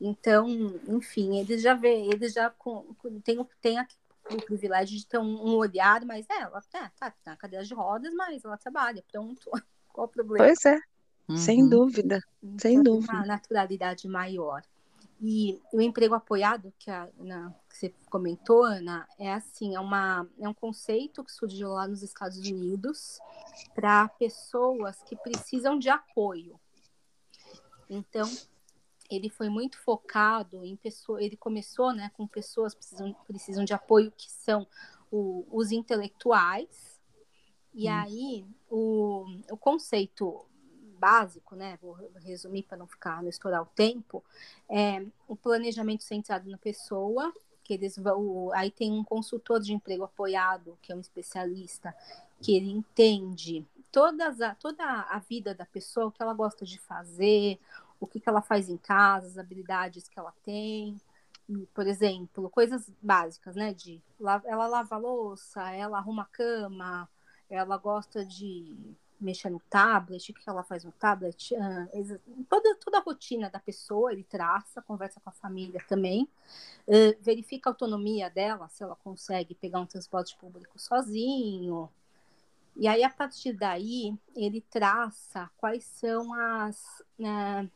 Então, 0.00 0.48
enfim, 0.88 1.38
eles 1.38 1.60
já 1.60 1.74
vê, 1.74 2.06
eles 2.06 2.32
já 2.32 2.48
com, 2.48 2.94
tem, 3.22 3.46
tem 3.60 3.78
aqui 3.78 3.94
o 4.30 4.40
privilégio 4.40 4.96
de 4.96 5.06
ter 5.06 5.18
um, 5.18 5.50
um 5.50 5.56
olhar, 5.56 6.02
mas 6.06 6.24
é, 6.30 6.40
ela 6.40 6.62
tá, 6.62 6.90
tá 6.98 7.12
na 7.26 7.36
cadeira 7.36 7.62
de 7.62 7.74
rodas, 7.74 8.14
mas 8.14 8.42
ela 8.42 8.56
trabalha, 8.56 9.04
pronto. 9.12 9.50
Qual 9.92 10.06
o 10.06 10.10
problema? 10.10 10.46
Pois 10.46 10.64
é. 10.64 10.80
Uhum. 11.28 11.36
Sem 11.36 11.68
dúvida, 11.68 12.22
então, 12.42 12.58
sem 12.58 12.82
dúvida. 12.82 13.12
Uma 13.12 13.26
naturalidade 13.26 14.08
maior. 14.08 14.62
E 15.20 15.60
o 15.72 15.80
emprego 15.80 16.14
apoiado, 16.14 16.72
que, 16.78 16.90
a, 16.90 17.08
na, 17.18 17.52
que 17.68 17.76
você 17.76 17.94
comentou, 18.08 18.62
Ana, 18.62 19.06
é 19.18 19.32
assim, 19.32 19.74
é, 19.74 19.80
uma, 19.80 20.26
é 20.38 20.48
um 20.48 20.54
conceito 20.54 21.24
que 21.24 21.32
surgiu 21.32 21.70
lá 21.70 21.88
nos 21.88 22.02
Estados 22.02 22.38
Unidos 22.38 23.18
para 23.74 24.08
pessoas 24.08 25.02
que 25.02 25.16
precisam 25.16 25.76
de 25.78 25.90
apoio. 25.90 26.58
Então, 27.90 28.30
ele 29.10 29.28
foi 29.28 29.48
muito 29.48 29.78
focado 29.78 30.64
em 30.64 30.76
pessoas, 30.76 31.22
ele 31.22 31.36
começou 31.36 31.92
né, 31.92 32.10
com 32.14 32.26
pessoas 32.26 32.72
que 32.74 32.80
precisam, 32.80 33.14
precisam 33.26 33.64
de 33.64 33.72
apoio, 33.74 34.12
que 34.16 34.30
são 34.30 34.66
o, 35.10 35.44
os 35.50 35.72
intelectuais, 35.72 37.00
e 37.74 37.88
hum. 37.88 37.92
aí 37.92 38.46
o, 38.70 39.24
o 39.50 39.56
conceito 39.56 40.46
básico, 40.98 41.54
né? 41.54 41.78
Vou 41.80 41.96
resumir 42.20 42.62
para 42.64 42.76
não 42.76 42.86
ficar 42.86 43.22
não 43.22 43.28
estourar 43.28 43.62
o 43.62 43.66
tempo. 43.66 44.24
É 44.68 45.04
o 45.26 45.36
planejamento 45.36 46.02
centrado 46.02 46.50
na 46.50 46.58
pessoa, 46.58 47.32
que 47.64 47.74
eles 47.74 47.96
vão. 47.96 48.52
Aí 48.52 48.70
tem 48.70 48.92
um 48.92 49.04
consultor 49.04 49.60
de 49.60 49.72
emprego 49.72 50.04
apoiado, 50.04 50.78
que 50.82 50.92
é 50.92 50.96
um 50.96 51.00
especialista, 51.00 51.94
que 52.40 52.56
ele 52.56 52.70
entende 52.70 53.66
todas 53.92 54.40
a, 54.40 54.54
toda 54.54 54.84
a 54.84 55.18
vida 55.18 55.54
da 55.54 55.66
pessoa, 55.66 56.06
o 56.06 56.12
que 56.12 56.22
ela 56.22 56.34
gosta 56.34 56.64
de 56.64 56.78
fazer, 56.78 57.58
o 58.00 58.06
que, 58.06 58.20
que 58.20 58.28
ela 58.28 58.42
faz 58.42 58.68
em 58.68 58.76
casa, 58.76 59.26
as 59.26 59.38
habilidades 59.38 60.08
que 60.08 60.18
ela 60.18 60.32
tem. 60.44 60.96
Por 61.74 61.86
exemplo, 61.86 62.50
coisas 62.50 62.90
básicas, 63.02 63.56
né? 63.56 63.72
De 63.72 64.02
ela 64.44 64.66
lava 64.66 64.94
a 64.94 64.98
louça, 64.98 65.70
ela 65.72 65.98
arruma 65.98 66.22
a 66.22 66.26
cama, 66.26 67.08
ela 67.48 67.76
gosta 67.78 68.24
de 68.24 68.76
mexer 69.20 69.50
no 69.50 69.60
tablet, 69.68 70.30
o 70.30 70.34
que 70.34 70.48
ela 70.48 70.62
faz 70.62 70.84
no 70.84 70.92
tablet, 70.92 71.54
toda, 72.48 72.74
toda 72.76 72.98
a 72.98 73.02
rotina 73.02 73.50
da 73.50 73.58
pessoa 73.58 74.12
ele 74.12 74.24
traça, 74.24 74.82
conversa 74.82 75.20
com 75.20 75.30
a 75.30 75.32
família 75.32 75.82
também, 75.88 76.28
verifica 77.20 77.68
a 77.68 77.72
autonomia 77.72 78.30
dela, 78.30 78.68
se 78.68 78.82
ela 78.82 78.96
consegue 78.96 79.54
pegar 79.54 79.80
um 79.80 79.86
transporte 79.86 80.36
público 80.36 80.78
sozinho. 80.78 81.90
E 82.80 82.86
aí, 82.86 83.02
a 83.02 83.10
partir 83.10 83.54
daí, 83.54 84.16
ele 84.36 84.60
traça 84.60 85.50
quais 85.56 85.82
são 85.82 86.32
as. 86.32 87.02
Uh, 87.18 87.68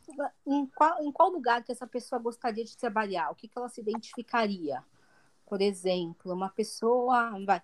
em, 0.46 0.64
qual, 0.66 1.02
em 1.02 1.11
qual 1.11 1.28
lugar 1.28 1.64
que 1.64 1.72
essa 1.72 1.88
pessoa 1.88 2.20
gostaria 2.20 2.64
de 2.64 2.76
trabalhar, 2.76 3.28
o 3.31 3.35
que, 3.35 3.48
que 3.48 3.59
ela 3.59 3.68
se 3.68 3.81
identificaria. 3.81 4.81
Por 5.44 5.61
exemplo, 5.61 6.33
uma 6.33 6.48
pessoa. 6.48 7.33
Vai, 7.44 7.61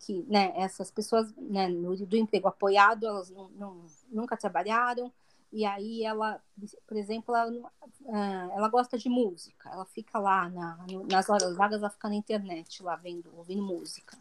que 0.00 0.24
né, 0.28 0.52
essas 0.56 0.90
pessoas 0.90 1.32
né, 1.36 1.68
no, 1.68 1.96
do 1.96 2.16
emprego 2.16 2.48
apoiado, 2.48 3.06
elas 3.06 3.30
não, 3.30 3.48
não, 3.50 3.86
nunca 4.10 4.36
trabalharam, 4.36 5.12
e 5.52 5.64
aí 5.64 6.04
ela, 6.04 6.42
por 6.86 6.96
exemplo, 6.96 7.34
ela, 7.34 7.72
ah, 8.12 8.48
ela 8.52 8.68
gosta 8.68 8.98
de 8.98 9.08
música, 9.08 9.70
ela 9.70 9.84
fica 9.86 10.18
lá 10.18 10.48
na, 10.50 10.78
nas 11.10 11.28
horas 11.30 11.56
vagas, 11.56 11.80
ela 11.80 11.90
fica 11.90 12.08
na 12.08 12.16
internet 12.16 12.82
lá 12.82 12.96
vendo, 12.96 13.30
ouvindo 13.36 13.62
música, 13.62 14.16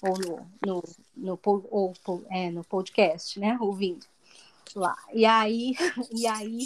ou 0.00 0.18
no, 0.18 0.46
no, 0.64 0.82
no, 1.16 1.40
ou, 1.44 1.92
é, 2.30 2.50
no 2.50 2.62
podcast, 2.64 3.40
né, 3.40 3.58
ouvindo 3.60 4.06
lá. 4.74 4.96
E 5.12 5.24
aí, 5.24 5.74
e 6.12 6.26
aí 6.26 6.58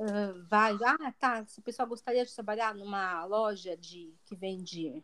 uh, 0.00 0.42
vai, 0.48 0.74
ah, 0.84 1.12
tá, 1.18 1.44
se 1.46 1.60
a 1.60 1.62
pessoa 1.62 1.88
gostaria 1.88 2.24
de 2.24 2.34
trabalhar 2.34 2.74
numa 2.74 3.24
loja 3.24 3.76
de 3.76 4.12
que 4.26 4.36
vende 4.36 5.02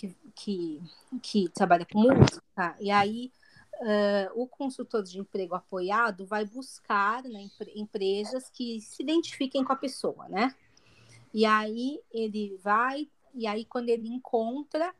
que, 0.00 0.16
que, 0.34 0.82
que 1.22 1.48
trabalha 1.50 1.84
com 1.84 2.00
música, 2.00 2.76
e 2.80 2.90
aí 2.90 3.30
uh, 3.80 4.42
o 4.42 4.46
consultor 4.46 5.02
de 5.02 5.18
emprego 5.18 5.54
apoiado 5.54 6.24
vai 6.26 6.44
buscar 6.44 7.22
né, 7.24 7.48
empresas 7.74 8.48
que 8.48 8.80
se 8.80 9.02
identifiquem 9.02 9.62
com 9.62 9.72
a 9.72 9.76
pessoa, 9.76 10.28
né? 10.28 10.54
E 11.32 11.44
aí 11.44 12.00
ele 12.10 12.58
vai, 12.62 13.08
e 13.34 13.46
aí 13.46 13.64
quando 13.64 13.90
ele 13.90 14.08
encontra, 14.08 14.94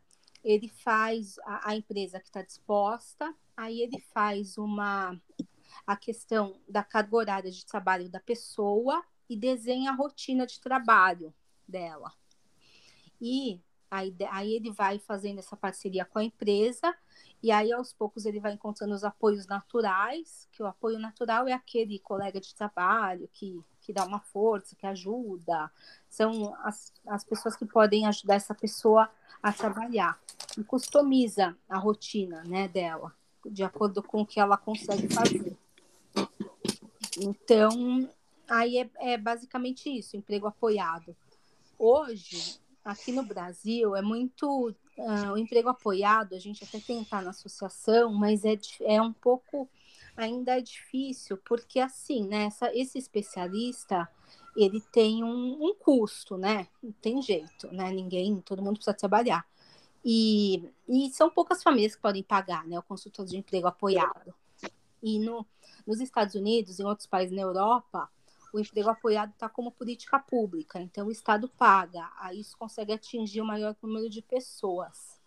ele 0.45 0.69
faz 0.69 1.39
a, 1.41 1.71
a 1.71 1.77
empresa 1.77 2.21
que 2.21 2.27
está 2.27 2.43
disposta, 2.43 3.35
aí 3.57 3.81
ele 3.81 3.99
faz 4.13 4.59
uma 4.59 5.19
a 5.87 5.97
questão 5.97 6.61
da 6.69 6.83
carga 6.83 7.17
horária 7.17 7.51
de 7.51 7.65
trabalho 7.65 8.09
da 8.09 8.21
pessoa 8.21 9.03
e 9.29 9.37
desenha 9.37 9.93
a 9.93 9.95
rotina 9.95 10.47
de 10.47 10.61
trabalho 10.61 11.33
dela. 11.67 12.13
E 13.21 13.61
Aí, 13.91 14.15
aí 14.31 14.55
ele 14.55 14.71
vai 14.71 14.99
fazendo 14.99 15.39
essa 15.39 15.57
parceria 15.57 16.05
com 16.05 16.21
a 16.21 16.25
empresa 16.25 16.95
e 17.43 17.51
aí 17.51 17.73
aos 17.73 17.93
poucos 17.93 18.25
ele 18.25 18.39
vai 18.39 18.53
encontrando 18.53 18.95
os 18.95 19.03
apoios 19.03 19.47
naturais, 19.47 20.47
que 20.53 20.63
o 20.63 20.67
apoio 20.67 20.99
natural 20.99 21.49
é 21.49 21.53
aquele 21.53 21.99
colega 21.99 22.41
de 22.41 22.55
trabalho 22.55 23.29
que, 23.33 23.61
que 23.81 23.93
dá 23.93 24.05
uma 24.05 24.21
força, 24.21 24.77
que 24.77 24.87
ajuda, 24.87 25.71
são 26.09 26.55
as, 26.63 26.93
as 27.07 27.25
pessoas 27.25 27.57
que 27.57 27.65
podem 27.65 28.07
ajudar 28.07 28.35
essa 28.35 28.55
pessoa 28.55 29.11
a 29.43 29.53
trabalhar 29.53 30.21
e 30.57 30.63
customiza 30.63 31.57
a 31.69 31.79
rotina 31.79 32.45
né, 32.45 32.69
dela, 32.69 33.13
de 33.47 33.65
acordo 33.65 34.03
com 34.03 34.21
o 34.21 34.27
que 34.27 34.39
ela 34.39 34.57
consegue 34.57 35.09
fazer. 35.13 35.57
Então, 37.19 38.09
aí 38.49 38.79
é, 38.79 38.91
é 38.99 39.19
basicamente 39.19 39.89
isso, 39.89 40.17
emprego 40.17 40.47
apoiado. 40.47 41.17
Hoje, 41.79 42.61
aqui 42.85 43.13
no 43.13 43.23
Brasil 43.23 43.95
é 43.95 44.03
muito 44.03 44.71
uh, 44.99 45.33
o 45.33 45.39
emprego 45.39 45.69
apoiado, 45.69 46.35
a 46.35 46.39
gente 46.39 46.65
até 46.65 46.79
tentar 46.81 47.23
na 47.23 47.31
associação, 47.31 48.13
mas 48.13 48.45
é, 48.45 48.59
é 48.83 49.01
um 49.01 49.13
pouco 49.13 49.69
ainda 50.17 50.59
é 50.59 50.61
difícil, 50.61 51.39
porque 51.39 51.81
assim, 51.81 52.27
né, 52.27 52.45
essa, 52.45 52.75
esse 52.75 52.99
especialista 52.99 54.09
ele 54.57 54.81
tem 54.93 55.23
um, 55.23 55.65
um, 55.65 55.75
custo, 55.75 56.37
né? 56.37 56.67
Não 56.83 56.93
tem 56.93 57.23
jeito, 57.23 57.73
né? 57.73 57.91
Ninguém, 57.91 58.41
todo 58.41 58.63
mundo 58.63 58.77
precisa 58.77 58.95
trabalhar. 58.95 59.47
E, 60.05 60.69
e 60.89 61.11
são 61.11 61.31
poucas 61.31 61.63
famílias 61.63 61.95
que 61.95 62.03
podem 62.03 62.23
pagar, 62.23 62.67
né? 62.67 62.79
O 62.79 62.83
consultor 62.83 63.25
de 63.27 63.37
emprego 63.37 63.69
apoiado. 63.69 64.35
E 65.03 65.19
no, 65.19 65.47
nos 65.87 66.01
Estados 66.01 66.35
Unidos, 66.35 66.81
em 66.81 66.85
outros 66.85 67.07
países 67.07 67.35
na 67.35 67.43
Europa, 67.43 68.11
o 68.53 68.61
emprego 68.61 68.89
apoiado 68.89 69.31
está 69.31 69.49
como 69.49 69.71
política 69.71 70.19
pública, 70.19 70.81
então 70.81 71.07
o 71.07 71.11
Estado 71.11 71.49
paga, 71.49 72.11
aí 72.19 72.41
isso 72.41 72.57
consegue 72.57 72.93
atingir 72.93 73.41
o 73.41 73.47
maior 73.47 73.77
número 73.83 74.09
de 74.09 74.23
pessoas. 74.23 75.19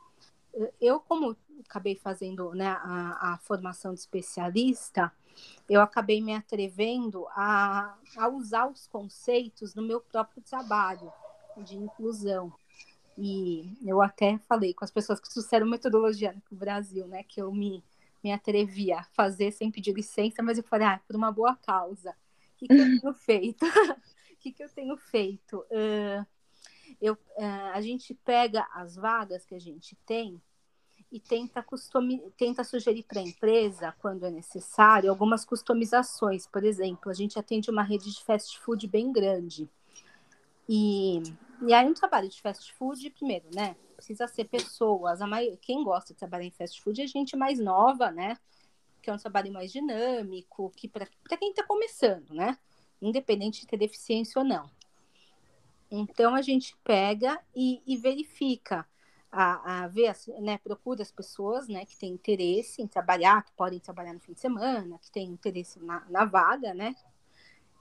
eu, 0.80 1.00
como 1.00 1.36
acabei 1.68 1.96
fazendo 1.96 2.54
né, 2.54 2.68
a, 2.68 3.34
a, 3.34 3.38
formação 3.40 3.94
de 3.94 4.00
especialista, 4.00 5.12
eu 5.68 5.82
acabei 5.82 6.22
me 6.22 6.36
atrevendo 6.36 7.26
a, 7.30 7.98
a 8.18 8.28
usar 8.28 8.68
os 8.68 8.86
conceitos 8.88 9.74
no 9.74 9.82
meu 9.82 10.00
próprio 10.00 10.44
trabalho 10.44 11.12
de 11.58 11.76
inclusão. 11.76 12.54
E 13.18 13.78
eu 13.86 14.02
até 14.02 14.38
falei 14.40 14.74
com 14.74 14.84
as 14.84 14.92
pessoas 14.92 15.20
que 15.20 15.32
trouxeram 15.32 15.68
metodologia 15.68 16.36
no 16.52 16.58
Brasil, 16.58 17.08
né, 17.08 17.24
que 17.24 17.42
eu 17.42 17.52
me, 17.52 17.84
me 18.24 18.32
atrevi 18.32 18.92
a 18.92 19.04
fazer 19.04 19.52
sem 19.52 19.72
pedir 19.72 19.94
licença, 19.94 20.42
mas 20.42 20.58
eu 20.58 20.64
falei, 20.64 20.88
ah, 20.88 21.02
por 21.06 21.16
uma 21.16 21.32
boa 21.32 21.56
causa. 21.56 22.16
Que, 22.67 22.67
que 22.67 22.82
eu 22.82 22.99
tenho 22.99 23.13
feito? 23.13 23.65
O 23.65 23.67
que, 24.39 24.52
que 24.52 24.63
eu 24.63 24.69
tenho 24.69 24.97
feito? 24.97 25.60
Uh, 25.69 26.26
eu, 27.02 27.13
uh, 27.13 27.71
a 27.73 27.82
gente 27.82 28.13
pega 28.13 28.67
as 28.73 28.95
vagas 28.95 29.45
que 29.45 29.56
a 29.56 29.60
gente 29.60 29.95
tem 30.06 30.41
e 31.12 31.19
tenta, 31.19 31.62
customi 31.62 32.21
tenta 32.38 32.63
sugerir 32.63 33.04
para 33.04 33.19
a 33.19 33.23
empresa, 33.23 33.93
quando 33.99 34.26
é 34.26 34.32
necessário, 34.32 35.10
algumas 35.10 35.45
customizações. 35.45 36.47
Por 36.47 36.63
exemplo, 36.63 37.12
a 37.12 37.13
gente 37.13 37.38
atende 37.38 37.69
uma 37.69 37.84
rede 37.84 38.12
de 38.12 38.23
fast 38.23 38.60
food 38.60 38.88
bem 38.88 39.12
grande. 39.12 39.69
E, 40.67 41.21
e 41.67 41.73
aí, 41.73 41.86
um 41.86 41.93
trabalho 41.93 42.30
de 42.30 42.41
fast 42.41 42.73
food, 42.73 43.10
primeiro, 43.12 43.45
né? 43.54 43.76
Precisa 43.95 44.28
ser 44.28 44.45
pessoas. 44.45 45.21
A 45.21 45.28
quem 45.62 45.84
gosta 45.84 46.13
de 46.13 46.19
trabalhar 46.19 46.45
em 46.45 46.52
fast 46.52 46.82
food 46.82 47.02
é 47.02 47.08
gente 47.08 47.36
mais 47.36 47.60
nova, 47.60 48.10
né? 48.10 48.36
Que 49.04 49.10
é 49.10 49.13
um 49.13 49.18
trabalho 49.18 49.52
mais 49.52 49.72
dinâmico, 49.72 50.72
que 50.76 50.88
para 50.88 51.06
quem 51.38 51.52
está 51.52 51.63
começando, 51.63 52.34
né? 52.34 52.58
Independente 53.02 53.62
de 53.62 53.68
ter 53.68 53.78
deficiência 53.78 54.39
ou 54.39 54.48
não. 54.48 54.68
Então 55.92 56.34
a 56.34 56.42
gente 56.42 56.76
pega 56.84 57.39
e, 57.56 57.84
e 57.86 57.96
verifica, 57.98 58.88
a, 59.32 59.84
a 59.84 59.88
ver, 59.88 60.16
né, 60.39 60.58
procura 60.58 61.02
as 61.02 61.12
pessoas 61.12 61.68
né, 61.68 61.86
que 61.86 61.98
têm 61.98 62.13
interesse 62.13 62.82
em 62.82 62.88
trabalhar, 62.88 63.44
que 63.44 63.52
podem 63.52 63.80
trabalhar 63.80 64.13
no 64.13 64.20
fim 64.20 64.34
de 64.34 64.39
semana, 64.39 64.98
que 65.00 65.12
têm 65.12 65.30
interesse 65.30 65.80
na, 65.80 66.04
na 66.10 66.26
vaga, 66.26 66.74
né? 66.74 66.96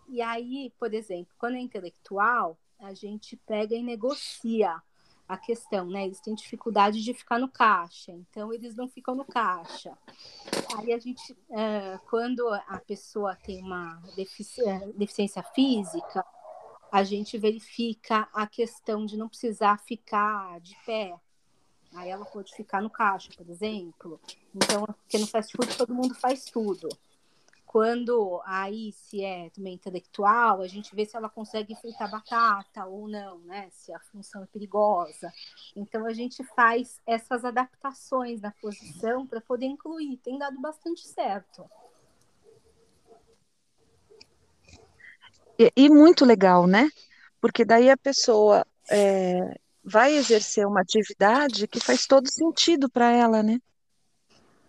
E 0.08 0.20
aí, 0.20 0.72
por 0.78 0.92
exemplo, 0.92 1.32
quando 1.38 1.54
é 1.54 1.60
intelectual, 1.60 2.58
a 2.78 2.92
gente 2.92 3.36
pega 3.36 3.74
e 3.74 3.82
negocia 3.82 4.82
a 5.32 5.38
questão, 5.38 5.86
né? 5.86 6.04
Eles 6.04 6.20
têm 6.20 6.34
dificuldade 6.34 7.02
de 7.02 7.14
ficar 7.14 7.38
no 7.38 7.48
caixa, 7.48 8.12
então 8.12 8.52
eles 8.52 8.76
não 8.76 8.86
ficam 8.86 9.14
no 9.14 9.24
caixa. 9.24 9.96
Aí 10.76 10.92
a 10.92 10.98
gente, 10.98 11.32
uh, 11.32 11.98
quando 12.10 12.46
a 12.48 12.78
pessoa 12.86 13.34
tem 13.36 13.62
uma 13.62 14.02
deficiência 14.98 15.42
física, 15.54 16.24
a 16.90 17.02
gente 17.02 17.38
verifica 17.38 18.28
a 18.34 18.46
questão 18.46 19.06
de 19.06 19.16
não 19.16 19.26
precisar 19.26 19.78
ficar 19.78 20.60
de 20.60 20.76
pé. 20.84 21.14
Aí 21.94 22.10
ela 22.10 22.26
pode 22.26 22.54
ficar 22.54 22.82
no 22.82 22.90
caixa, 22.90 23.30
por 23.34 23.48
exemplo. 23.48 24.20
Então, 24.54 24.84
porque 24.84 25.16
no 25.16 25.26
fast 25.26 25.56
food 25.56 25.76
todo 25.78 25.94
mundo 25.94 26.14
faz 26.14 26.44
tudo. 26.44 26.88
Quando 27.72 28.42
aí, 28.44 28.92
se 28.92 29.24
é 29.24 29.48
também 29.48 29.72
intelectual, 29.72 30.60
a 30.60 30.68
gente 30.68 30.94
vê 30.94 31.06
se 31.06 31.16
ela 31.16 31.30
consegue 31.30 31.74
fritar 31.74 32.10
batata 32.10 32.84
ou 32.84 33.08
não, 33.08 33.38
né? 33.38 33.70
Se 33.70 33.90
a 33.94 33.98
função 33.98 34.42
é 34.42 34.46
perigosa. 34.46 35.32
Então, 35.74 36.04
a 36.04 36.12
gente 36.12 36.44
faz 36.54 37.00
essas 37.06 37.46
adaptações 37.46 38.42
na 38.42 38.50
posição 38.50 39.26
para 39.26 39.40
poder 39.40 39.64
incluir. 39.64 40.18
Tem 40.18 40.36
dado 40.36 40.60
bastante 40.60 41.08
certo. 41.08 41.64
E, 45.58 45.72
e 45.74 45.88
muito 45.88 46.26
legal, 46.26 46.66
né? 46.66 46.90
Porque 47.40 47.64
daí 47.64 47.88
a 47.88 47.96
pessoa 47.96 48.66
é, 48.90 49.58
vai 49.82 50.12
exercer 50.12 50.66
uma 50.66 50.82
atividade 50.82 51.66
que 51.66 51.80
faz 51.80 52.06
todo 52.06 52.30
sentido 52.30 52.90
para 52.90 53.10
ela, 53.10 53.42
né? 53.42 53.58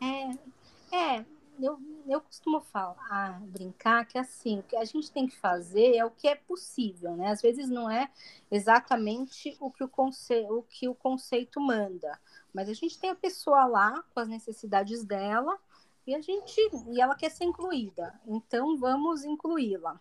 É, 0.01 0.95
é 0.95 1.25
eu, 1.61 1.77
eu 2.07 2.21
costumo 2.21 2.59
falar, 2.59 3.39
brincar 3.41 4.05
que 4.05 4.17
assim, 4.17 4.59
o 4.59 4.63
que 4.63 4.75
a 4.75 4.85
gente 4.85 5.11
tem 5.11 5.27
que 5.27 5.35
fazer 5.35 5.95
é 5.95 6.05
o 6.05 6.11
que 6.11 6.27
é 6.27 6.35
possível, 6.35 7.15
né? 7.15 7.29
Às 7.29 7.41
vezes 7.41 7.69
não 7.69 7.89
é 7.89 8.09
exatamente 8.51 9.55
o 9.59 9.71
que 9.71 9.83
o, 9.83 9.87
conce, 9.87 10.45
o, 10.49 10.63
que 10.63 10.87
o 10.87 10.95
conceito 10.95 11.59
manda, 11.59 12.19
mas 12.53 12.69
a 12.69 12.73
gente 12.73 12.99
tem 12.99 13.09
a 13.09 13.15
pessoa 13.15 13.65
lá 13.65 14.03
com 14.13 14.19
as 14.19 14.27
necessidades 14.27 15.03
dela 15.03 15.57
e 16.05 16.13
a 16.13 16.21
gente 16.21 16.59
e 16.87 17.01
ela 17.01 17.15
quer 17.15 17.29
ser 17.29 17.45
incluída, 17.45 18.19
então 18.25 18.77
vamos 18.77 19.23
incluí-la. 19.23 19.99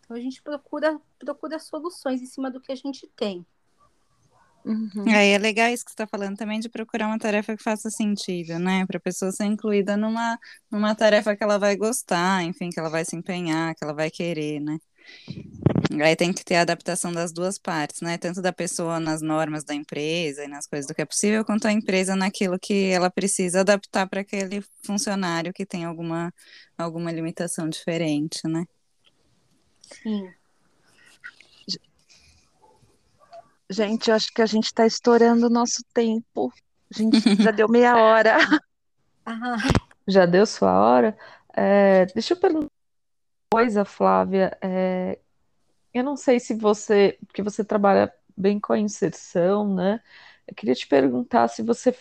Então 0.00 0.16
a 0.16 0.20
gente 0.20 0.42
procura, 0.42 1.00
procura 1.18 1.58
soluções 1.58 2.20
em 2.20 2.26
cima 2.26 2.50
do 2.50 2.60
que 2.60 2.70
a 2.70 2.76
gente 2.76 3.06
tem. 3.08 3.44
Uhum. 4.64 5.04
Aí 5.06 5.30
é 5.30 5.38
legal 5.38 5.68
isso 5.68 5.84
que 5.84 5.90
você 5.90 5.94
está 5.94 6.06
falando 6.06 6.36
também 6.36 6.58
de 6.58 6.70
procurar 6.70 7.06
uma 7.06 7.18
tarefa 7.18 7.54
que 7.54 7.62
faça 7.62 7.90
sentido, 7.90 8.58
né? 8.58 8.86
Para 8.86 8.96
a 8.96 9.00
pessoa 9.00 9.30
ser 9.30 9.44
incluída 9.44 9.96
numa, 9.96 10.38
numa 10.70 10.94
tarefa 10.94 11.36
que 11.36 11.44
ela 11.44 11.58
vai 11.58 11.76
gostar, 11.76 12.42
enfim, 12.42 12.70
que 12.70 12.80
ela 12.80 12.88
vai 12.88 13.04
se 13.04 13.14
empenhar, 13.14 13.74
que 13.74 13.84
ela 13.84 13.92
vai 13.94 14.10
querer, 14.10 14.60
né? 14.60 14.78
Aí 16.02 16.16
tem 16.16 16.32
que 16.32 16.44
ter 16.44 16.56
a 16.56 16.62
adaptação 16.62 17.12
das 17.12 17.32
duas 17.32 17.58
partes, 17.58 18.00
né? 18.00 18.16
Tanto 18.18 18.40
da 18.40 18.52
pessoa 18.52 18.98
nas 18.98 19.20
normas 19.20 19.64
da 19.64 19.74
empresa 19.74 20.44
e 20.44 20.48
nas 20.48 20.66
coisas 20.66 20.86
do 20.86 20.94
que 20.94 21.02
é 21.02 21.04
possível, 21.04 21.44
quanto 21.44 21.66
a 21.66 21.72
empresa 21.72 22.16
naquilo 22.16 22.58
que 22.58 22.90
ela 22.90 23.10
precisa 23.10 23.60
adaptar 23.60 24.08
para 24.08 24.20
aquele 24.22 24.62
funcionário 24.82 25.52
que 25.52 25.66
tem 25.66 25.84
alguma, 25.84 26.32
alguma 26.76 27.12
limitação 27.12 27.68
diferente, 27.68 28.40
né? 28.48 28.64
Sim. 29.82 30.34
Gente, 33.70 34.08
eu 34.08 34.14
acho 34.14 34.32
que 34.32 34.42
a 34.42 34.46
gente 34.46 34.66
está 34.66 34.86
estourando 34.86 35.46
o 35.46 35.50
nosso 35.50 35.82
tempo. 35.92 36.52
A 36.94 36.98
gente 36.98 37.42
já 37.42 37.50
deu 37.50 37.68
meia 37.68 37.96
hora. 37.96 38.36
Já 40.06 40.26
deu 40.26 40.44
sua 40.44 40.78
hora? 40.78 41.16
É, 41.56 42.04
deixa 42.06 42.34
eu 42.34 42.38
perguntar 42.38 42.66
uma 42.66 43.58
coisa, 43.58 43.86
Flávia. 43.86 44.54
É, 44.60 45.18
eu 45.94 46.04
não 46.04 46.14
sei 46.14 46.38
se 46.38 46.54
você, 46.54 47.18
porque 47.26 47.42
você 47.42 47.64
trabalha 47.64 48.12
bem 48.36 48.60
com 48.60 48.74
a 48.74 48.78
inserção, 48.78 49.74
né? 49.74 50.00
Eu 50.46 50.54
queria 50.54 50.74
te 50.74 50.86
perguntar 50.86 51.48
se 51.48 51.62
você 51.62 51.96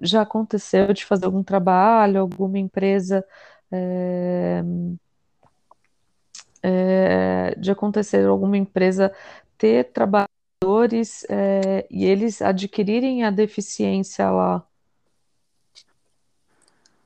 já 0.00 0.22
aconteceu 0.22 0.94
de 0.94 1.04
fazer 1.04 1.26
algum 1.26 1.42
trabalho, 1.42 2.20
alguma 2.20 2.58
empresa 2.58 3.22
é, 3.70 4.62
é, 6.62 7.54
de 7.58 7.70
acontecer 7.70 8.26
alguma 8.26 8.56
empresa 8.56 9.12
ter 9.58 9.92
trabalhadores 10.62 11.24
é, 11.28 11.86
e 11.90 12.04
eles 12.04 12.40
adquirirem 12.40 13.24
a 13.24 13.30
deficiência 13.30 14.30
lá. 14.30 14.66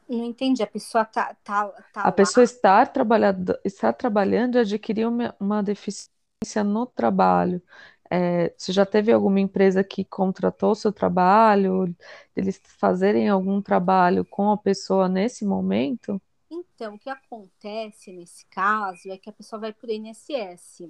Não 0.08 0.24
entendi, 0.24 0.62
a 0.62 0.66
pessoa 0.66 1.04
tá, 1.04 1.34
tá, 1.42 1.66
tá 1.92 2.02
a 2.02 2.04
lá. 2.04 2.12
pessoa 2.12 2.44
estar 2.44 2.86
trabalhando, 2.92 3.58
estar 3.64 3.92
trabalhando 3.92 4.56
e 4.56 4.60
adquirir 4.60 5.08
uma, 5.08 5.34
uma 5.40 5.62
deficiência 5.62 6.62
no 6.62 6.86
trabalho. 6.86 7.60
É, 8.08 8.54
você 8.56 8.72
já 8.72 8.86
teve 8.86 9.10
alguma 9.10 9.40
empresa 9.40 9.82
que 9.82 10.04
contratou 10.04 10.70
o 10.70 10.76
seu 10.76 10.92
trabalho, 10.92 11.92
eles 12.36 12.60
fazerem 12.78 13.28
algum 13.28 13.60
trabalho 13.60 14.24
com 14.24 14.52
a 14.52 14.56
pessoa 14.56 15.08
nesse 15.08 15.44
momento? 15.44 16.22
Então, 16.48 16.94
o 16.94 16.98
que 16.98 17.10
acontece 17.10 18.12
nesse 18.12 18.46
caso 18.46 19.10
é 19.10 19.18
que 19.18 19.28
a 19.28 19.32
pessoa 19.32 19.58
vai 19.58 19.72
para 19.72 19.88
o 19.88 19.92
INSS 19.92 20.88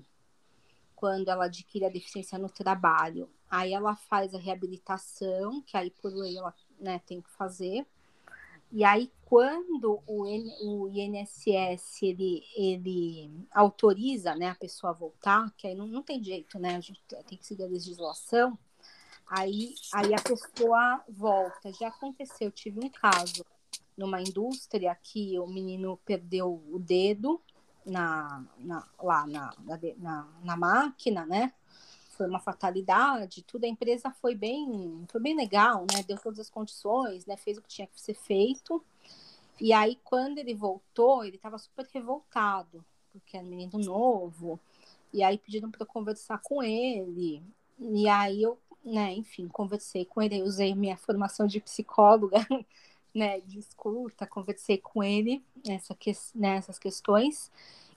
quando 0.96 1.28
ela 1.28 1.44
adquire 1.44 1.85
a 1.85 1.90
deficiência 1.90 2.38
no 2.38 2.48
trabalho. 2.48 3.30
Aí 3.48 3.72
ela 3.72 3.94
faz 3.94 4.35
a 4.35 4.38
reabilitação, 4.38 5.62
que 5.62 5.76
aí 5.76 5.90
por 5.90 6.12
lei 6.12 6.37
ela 6.37 6.54
né, 6.80 7.00
tem 7.06 7.20
que 7.20 7.30
fazer. 7.30 7.87
E 8.72 8.82
aí, 8.82 9.12
quando 9.24 10.02
o, 10.06 10.24
o 10.24 10.88
INSS 10.88 12.02
ele, 12.02 12.42
ele 12.56 13.30
autoriza 13.52 14.35
né, 14.35 14.48
a 14.48 14.54
pessoa 14.56 14.90
a 14.90 14.96
voltar, 14.96 15.52
que 15.56 15.68
aí 15.68 15.74
não, 15.74 15.87
não 15.87 16.02
tem 16.02 16.22
jeito, 16.22 16.59
né? 16.59 16.74
A 16.74 16.80
gente 16.80 17.00
tem 17.28 17.38
que 17.38 17.46
seguir 17.46 17.62
a 17.62 17.68
legislação, 17.68 18.59
aí, 19.24 19.74
aí 19.94 20.12
a 20.12 20.20
pessoa 20.20 21.04
volta. 21.09 21.72
Já 21.72 21.88
aconteceu, 21.88 22.50
tive 22.50 22.85
um 22.85 22.88
caso 22.88 23.44
numa 23.96 24.20
indústria 24.20 24.94
que 25.00 25.38
o 25.38 25.46
menino 25.46 25.98
perdeu 26.04 26.62
o 26.68 26.78
dedo 26.78 27.40
na, 27.87 28.44
na 28.59 28.87
lá 29.01 29.27
na, 29.27 29.55
na, 29.99 30.29
na, 30.42 30.57
máquina, 30.57 31.25
né? 31.25 31.53
Foi 32.11 32.27
uma 32.27 32.40
fatalidade, 32.40 33.42
tudo. 33.42 33.64
A 33.64 33.68
empresa 33.68 34.11
foi 34.11 34.35
bem, 34.35 35.05
foi 35.09 35.20
bem 35.20 35.37
legal, 35.37 35.87
né? 35.92 36.03
Deu 36.03 36.18
todas 36.18 36.40
as 36.40 36.51
condições, 36.51 37.25
né? 37.27 37.37
Fez 37.37 37.57
o 37.57 37.62
que 37.62 37.68
tinha 37.68 37.87
que 37.87 38.01
ser 38.01 38.14
feito. 38.14 38.83
E 39.61 39.72
aí, 39.72 39.99
quando 40.05 40.38
ele 40.38 40.55
voltou, 40.55 41.25
ele 41.25 41.37
estava 41.37 41.59
super 41.59 41.87
revoltado, 41.92 42.85
porque 43.12 43.37
era 43.37 43.46
um 43.46 43.49
menino 43.49 43.79
novo. 43.79 44.59
E 45.12 45.22
aí 45.22 45.38
pediram 45.38 45.70
para 45.70 45.83
eu 45.83 45.87
conversar 45.87 46.38
com 46.42 46.62
ele. 46.62 47.42
E 47.79 48.09
aí 48.09 48.42
eu, 48.42 48.59
né, 48.85 49.12
enfim, 49.14 49.49
conversei 49.49 50.05
com 50.05 50.20
ele, 50.20 50.42
usei 50.42 50.75
minha 50.75 50.96
formação 50.96 51.46
de 51.46 51.61
psicóloga 51.61 52.37
né, 53.16 53.40
de 53.40 53.59
escuta, 53.59 54.26
conversei 54.26 54.76
com 54.76 55.02
ele 55.02 55.42
nessa 55.66 55.94
que, 55.94 56.12
nessas 56.35 56.79
questões, 56.79 57.50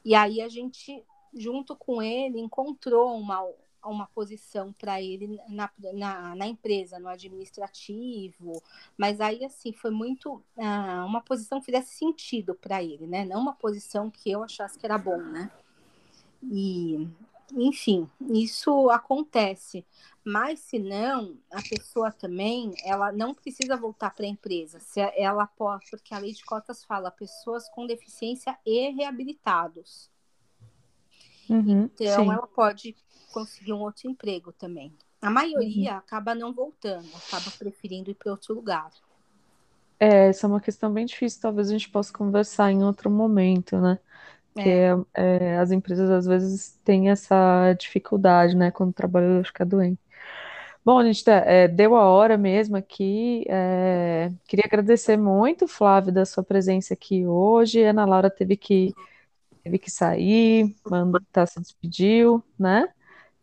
e 0.06 0.16
aí 0.16 0.42
a 0.42 0.48
gente, 0.48 1.04
junto 1.34 1.76
com 1.76 2.02
ele, 2.02 2.40
encontrou 2.40 3.18
uma, 3.18 3.46
uma 3.84 4.08
posição 4.08 4.72
para 4.72 5.02
ele 5.02 5.38
na, 5.50 5.70
na, 5.94 6.36
na, 6.36 6.48
empresa, 6.48 6.98
no 7.00 7.10
administrativo, 7.10 8.64
mas 8.98 9.20
aí 9.20 9.44
assim 9.44 9.74
foi 9.74 9.92
muito 9.92 10.42
ah, 10.58 11.04
uma 11.06 11.20
posição 11.20 11.60
que 11.60 11.66
fizesse 11.66 11.96
sentido 11.96 12.56
para 12.56 12.82
ele, 12.82 13.06
né? 13.06 13.26
Não 13.26 13.42
uma 13.42 13.54
posição 13.54 14.10
que 14.10 14.32
eu 14.32 14.42
achasse 14.42 14.80
que 14.80 14.86
era 14.86 14.98
bom, 14.98 15.18
né? 15.18 15.52
E 16.42 17.06
enfim, 17.56 18.10
isso 18.30 18.90
acontece. 18.90 19.86
Mas 20.24 20.60
se 20.60 20.78
não, 20.78 21.38
a 21.52 21.62
pessoa 21.62 22.12
também, 22.12 22.74
ela 22.84 23.12
não 23.12 23.34
precisa 23.34 23.76
voltar 23.76 24.14
para 24.14 24.26
a 24.26 24.30
empresa. 24.30 24.80
Se 24.80 25.00
ela 25.16 25.48
pode, 25.48 25.90
porque 25.90 26.14
a 26.14 26.20
lei 26.20 26.34
de 26.34 26.44
cotas 26.44 26.84
fala 26.84 27.10
pessoas 27.10 27.70
com 27.70 27.88
deficiência 27.88 28.58
e 28.66 28.90
reabilitados. 28.92 30.10
Uhum, 31.50 31.86
então, 31.86 32.24
sim. 32.24 32.32
ela 32.32 32.48
pode 32.48 32.96
conseguir 33.32 33.74
um 33.74 33.82
outro 33.82 34.10
emprego 34.10 34.52
também. 34.52 34.94
A 35.22 35.30
maioria 35.30 35.94
uhum. 35.94 35.98
acaba 35.98 36.36
não 36.36 36.54
voltando, 36.54 37.10
acaba 37.16 37.52
preferindo 37.58 38.12
ir 38.12 38.16
para 38.16 38.32
outro 38.32 38.54
lugar. 38.54 38.92
É, 40.00 40.30
essa 40.30 40.46
é 40.46 40.48
uma 40.48 40.62
questão 40.62 40.94
bem 40.94 41.06
difícil, 41.06 41.42
talvez 41.42 41.70
a 41.70 41.74
gente 41.74 41.90
possa 41.90 42.14
conversar 42.14 42.72
em 42.72 42.84
outro 42.84 43.10
momento, 43.10 43.78
né? 43.78 44.00
Que 44.56 44.70
é. 44.70 44.96
É, 45.14 45.58
as 45.58 45.72
empresas 45.72 46.10
às 46.10 46.26
vezes 46.26 46.80
têm 46.84 47.10
essa 47.10 47.74
dificuldade, 47.74 48.56
né, 48.56 48.72
quando 48.72 48.90
o 48.90 48.94
trabalhador 48.94 49.46
fica 49.46 49.66
doente. 49.66 50.00
Bom, 50.84 50.98
a 50.98 51.04
gente 51.06 51.24
tá, 51.24 51.34
é, 51.46 51.68
deu 51.68 51.96
a 51.96 52.06
hora 52.06 52.38
mesmo 52.38 52.76
aqui. 52.76 53.46
É, 53.48 54.32
queria 54.48 54.66
agradecer 54.66 55.18
muito, 55.18 55.68
Flávio, 55.68 56.12
da 56.12 56.26
sua 56.26 56.44
presença 56.44 56.94
aqui 56.94 57.26
hoje. 57.28 57.84
Ana 57.84 58.06
Laura 58.06 58.30
teve 58.30 58.58
que, 58.58 58.94
teve 59.64 59.78
que 59.78 59.92
sair, 59.92 60.76
mandou, 60.90 61.22
tá, 61.32 61.46
se 61.46 61.60
despediu, 61.60 62.44
né? 62.58 62.88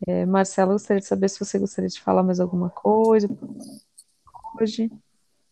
É, 0.06 0.26
Marcelo, 0.26 0.72
gostaria 0.72 1.00
de 1.00 1.06
saber 1.06 1.28
se 1.28 1.38
você 1.38 1.58
gostaria 1.58 1.88
de 1.88 2.00
falar 2.00 2.22
mais 2.22 2.40
alguma 2.40 2.68
coisa 2.68 3.28
hoje. 4.60 4.90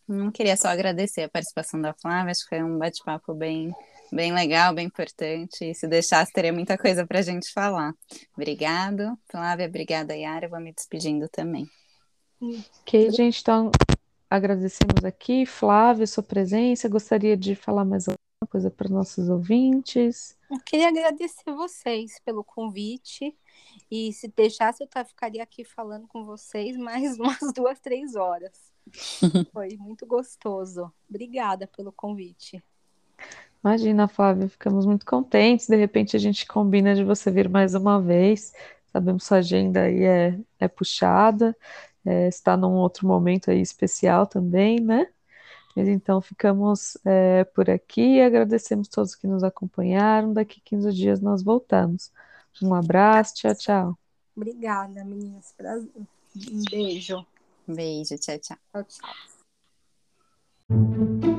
Não 0.06 0.30
queria 0.30 0.56
só 0.56 0.68
agradecer 0.68 1.22
a 1.22 1.28
participação 1.28 1.80
da 1.80 1.94
Flávia, 1.94 2.30
acho 2.30 2.42
que 2.42 2.50
foi 2.50 2.62
um 2.62 2.78
bate-papo 2.78 3.32
bem, 3.32 3.74
bem 4.14 4.32
legal, 4.32 4.72
bem 4.72 4.86
importante. 4.86 5.64
E 5.64 5.74
se 5.74 5.88
deixasse, 5.88 6.32
teria 6.32 6.52
muita 6.52 6.78
coisa 6.78 7.06
para 7.06 7.18
a 7.18 7.22
gente 7.22 7.52
falar. 7.52 7.92
Obrigado, 8.36 9.18
Flávia, 9.28 9.66
obrigada, 9.66 10.14
Yara. 10.14 10.46
Eu 10.46 10.50
vou 10.50 10.60
me 10.60 10.72
despedindo 10.72 11.28
também. 11.28 11.68
Ok, 12.80 13.10
gente, 13.10 13.40
então 13.40 13.70
agradecemos 14.30 15.04
aqui, 15.04 15.44
Flávia, 15.44 16.06
sua 16.06 16.22
presença. 16.22 16.88
Gostaria 16.88 17.36
de 17.36 17.54
falar 17.54 17.84
mais 17.84 18.06
alguma 18.06 18.48
coisa 18.48 18.70
para 18.70 18.88
nossos 18.88 19.28
ouvintes? 19.28 20.36
Eu 20.50 20.60
queria 20.60 20.88
agradecer 20.88 21.52
vocês 21.52 22.20
pelo 22.24 22.44
convite. 22.44 23.36
E 23.90 24.12
se 24.12 24.28
deixasse, 24.28 24.82
eu 24.84 25.04
ficaria 25.04 25.42
aqui 25.42 25.64
falando 25.64 26.06
com 26.06 26.24
vocês 26.24 26.76
mais 26.76 27.18
umas 27.18 27.52
duas, 27.52 27.80
três 27.80 28.14
horas. 28.14 28.72
Foi 29.52 29.76
muito 29.78 30.06
gostoso. 30.06 30.92
Obrigada 31.08 31.66
pelo 31.66 31.90
convite. 31.90 32.62
Imagina, 33.64 34.06
Flávia, 34.06 34.46
ficamos 34.46 34.84
muito 34.84 35.06
contentes. 35.06 35.66
De 35.66 35.74
repente 35.74 36.14
a 36.14 36.18
gente 36.18 36.46
combina 36.46 36.94
de 36.94 37.02
você 37.02 37.30
vir 37.30 37.48
mais 37.48 37.74
uma 37.74 37.98
vez. 37.98 38.52
Sabemos 38.92 39.24
sua 39.24 39.38
agenda 39.38 39.80
aí 39.80 40.04
é, 40.04 40.38
é 40.60 40.68
puxada, 40.68 41.56
é, 42.04 42.28
está 42.28 42.58
num 42.58 42.74
outro 42.74 43.08
momento 43.08 43.50
aí 43.50 43.62
especial 43.62 44.26
também, 44.26 44.80
né? 44.80 45.08
Mas 45.74 45.88
então 45.88 46.20
ficamos 46.20 46.98
é, 47.06 47.44
por 47.44 47.70
aqui 47.70 48.16
e 48.16 48.22
agradecemos 48.22 48.86
todos 48.86 49.14
que 49.14 49.26
nos 49.26 49.42
acompanharam. 49.42 50.34
Daqui 50.34 50.60
15 50.60 50.92
dias 50.92 51.20
nós 51.20 51.42
voltamos. 51.42 52.12
Um 52.62 52.74
abraço, 52.74 53.34
tchau, 53.34 53.54
tchau. 53.54 53.98
Obrigada, 54.36 55.02
meninas. 55.04 55.54
Prazer. 55.56 55.90
Um 55.96 56.62
beijo. 56.70 57.26
Beijo, 57.66 58.18
tchau, 58.18 58.38
tchau. 58.38 58.58
Tchau, 58.72 58.84
tchau. 60.68 61.33